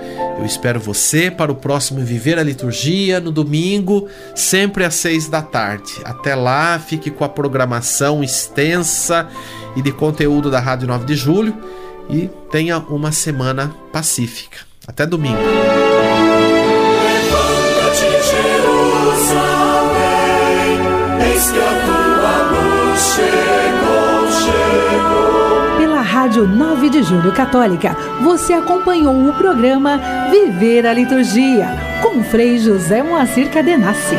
Eu 0.41 0.45
espero 0.47 0.79
você 0.79 1.29
para 1.29 1.51
o 1.51 1.55
próximo 1.55 1.99
Viver 1.99 2.39
a 2.39 2.43
Liturgia 2.43 3.19
no 3.19 3.31
domingo, 3.31 4.07
sempre 4.33 4.83
às 4.83 4.95
seis 4.95 5.29
da 5.29 5.39
tarde. 5.39 5.93
Até 6.03 6.33
lá, 6.33 6.79
fique 6.79 7.11
com 7.11 7.23
a 7.23 7.29
programação 7.29 8.23
extensa 8.23 9.29
e 9.75 9.83
de 9.83 9.91
conteúdo 9.91 10.49
da 10.49 10.59
Rádio 10.59 10.87
9 10.87 11.05
de 11.05 11.15
Julho 11.15 11.55
e 12.09 12.27
tenha 12.49 12.79
uma 12.79 13.11
semana 13.11 13.71
pacífica. 13.93 14.57
Até 14.87 15.05
domingo. 15.05 15.37
Pela 25.77 26.01
Rádio 26.01 26.47
9 26.47 26.80
Julho 27.03 27.31
Católica, 27.31 27.95
você 28.21 28.53
acompanhou 28.53 29.27
o 29.27 29.33
programa 29.33 29.99
Viver 30.29 30.85
a 30.85 30.93
Liturgia 30.93 31.67
com 32.01 32.23
Frei 32.23 32.57
José 32.57 33.01
Moacir 33.03 33.49
Cadenassi. 33.49 34.15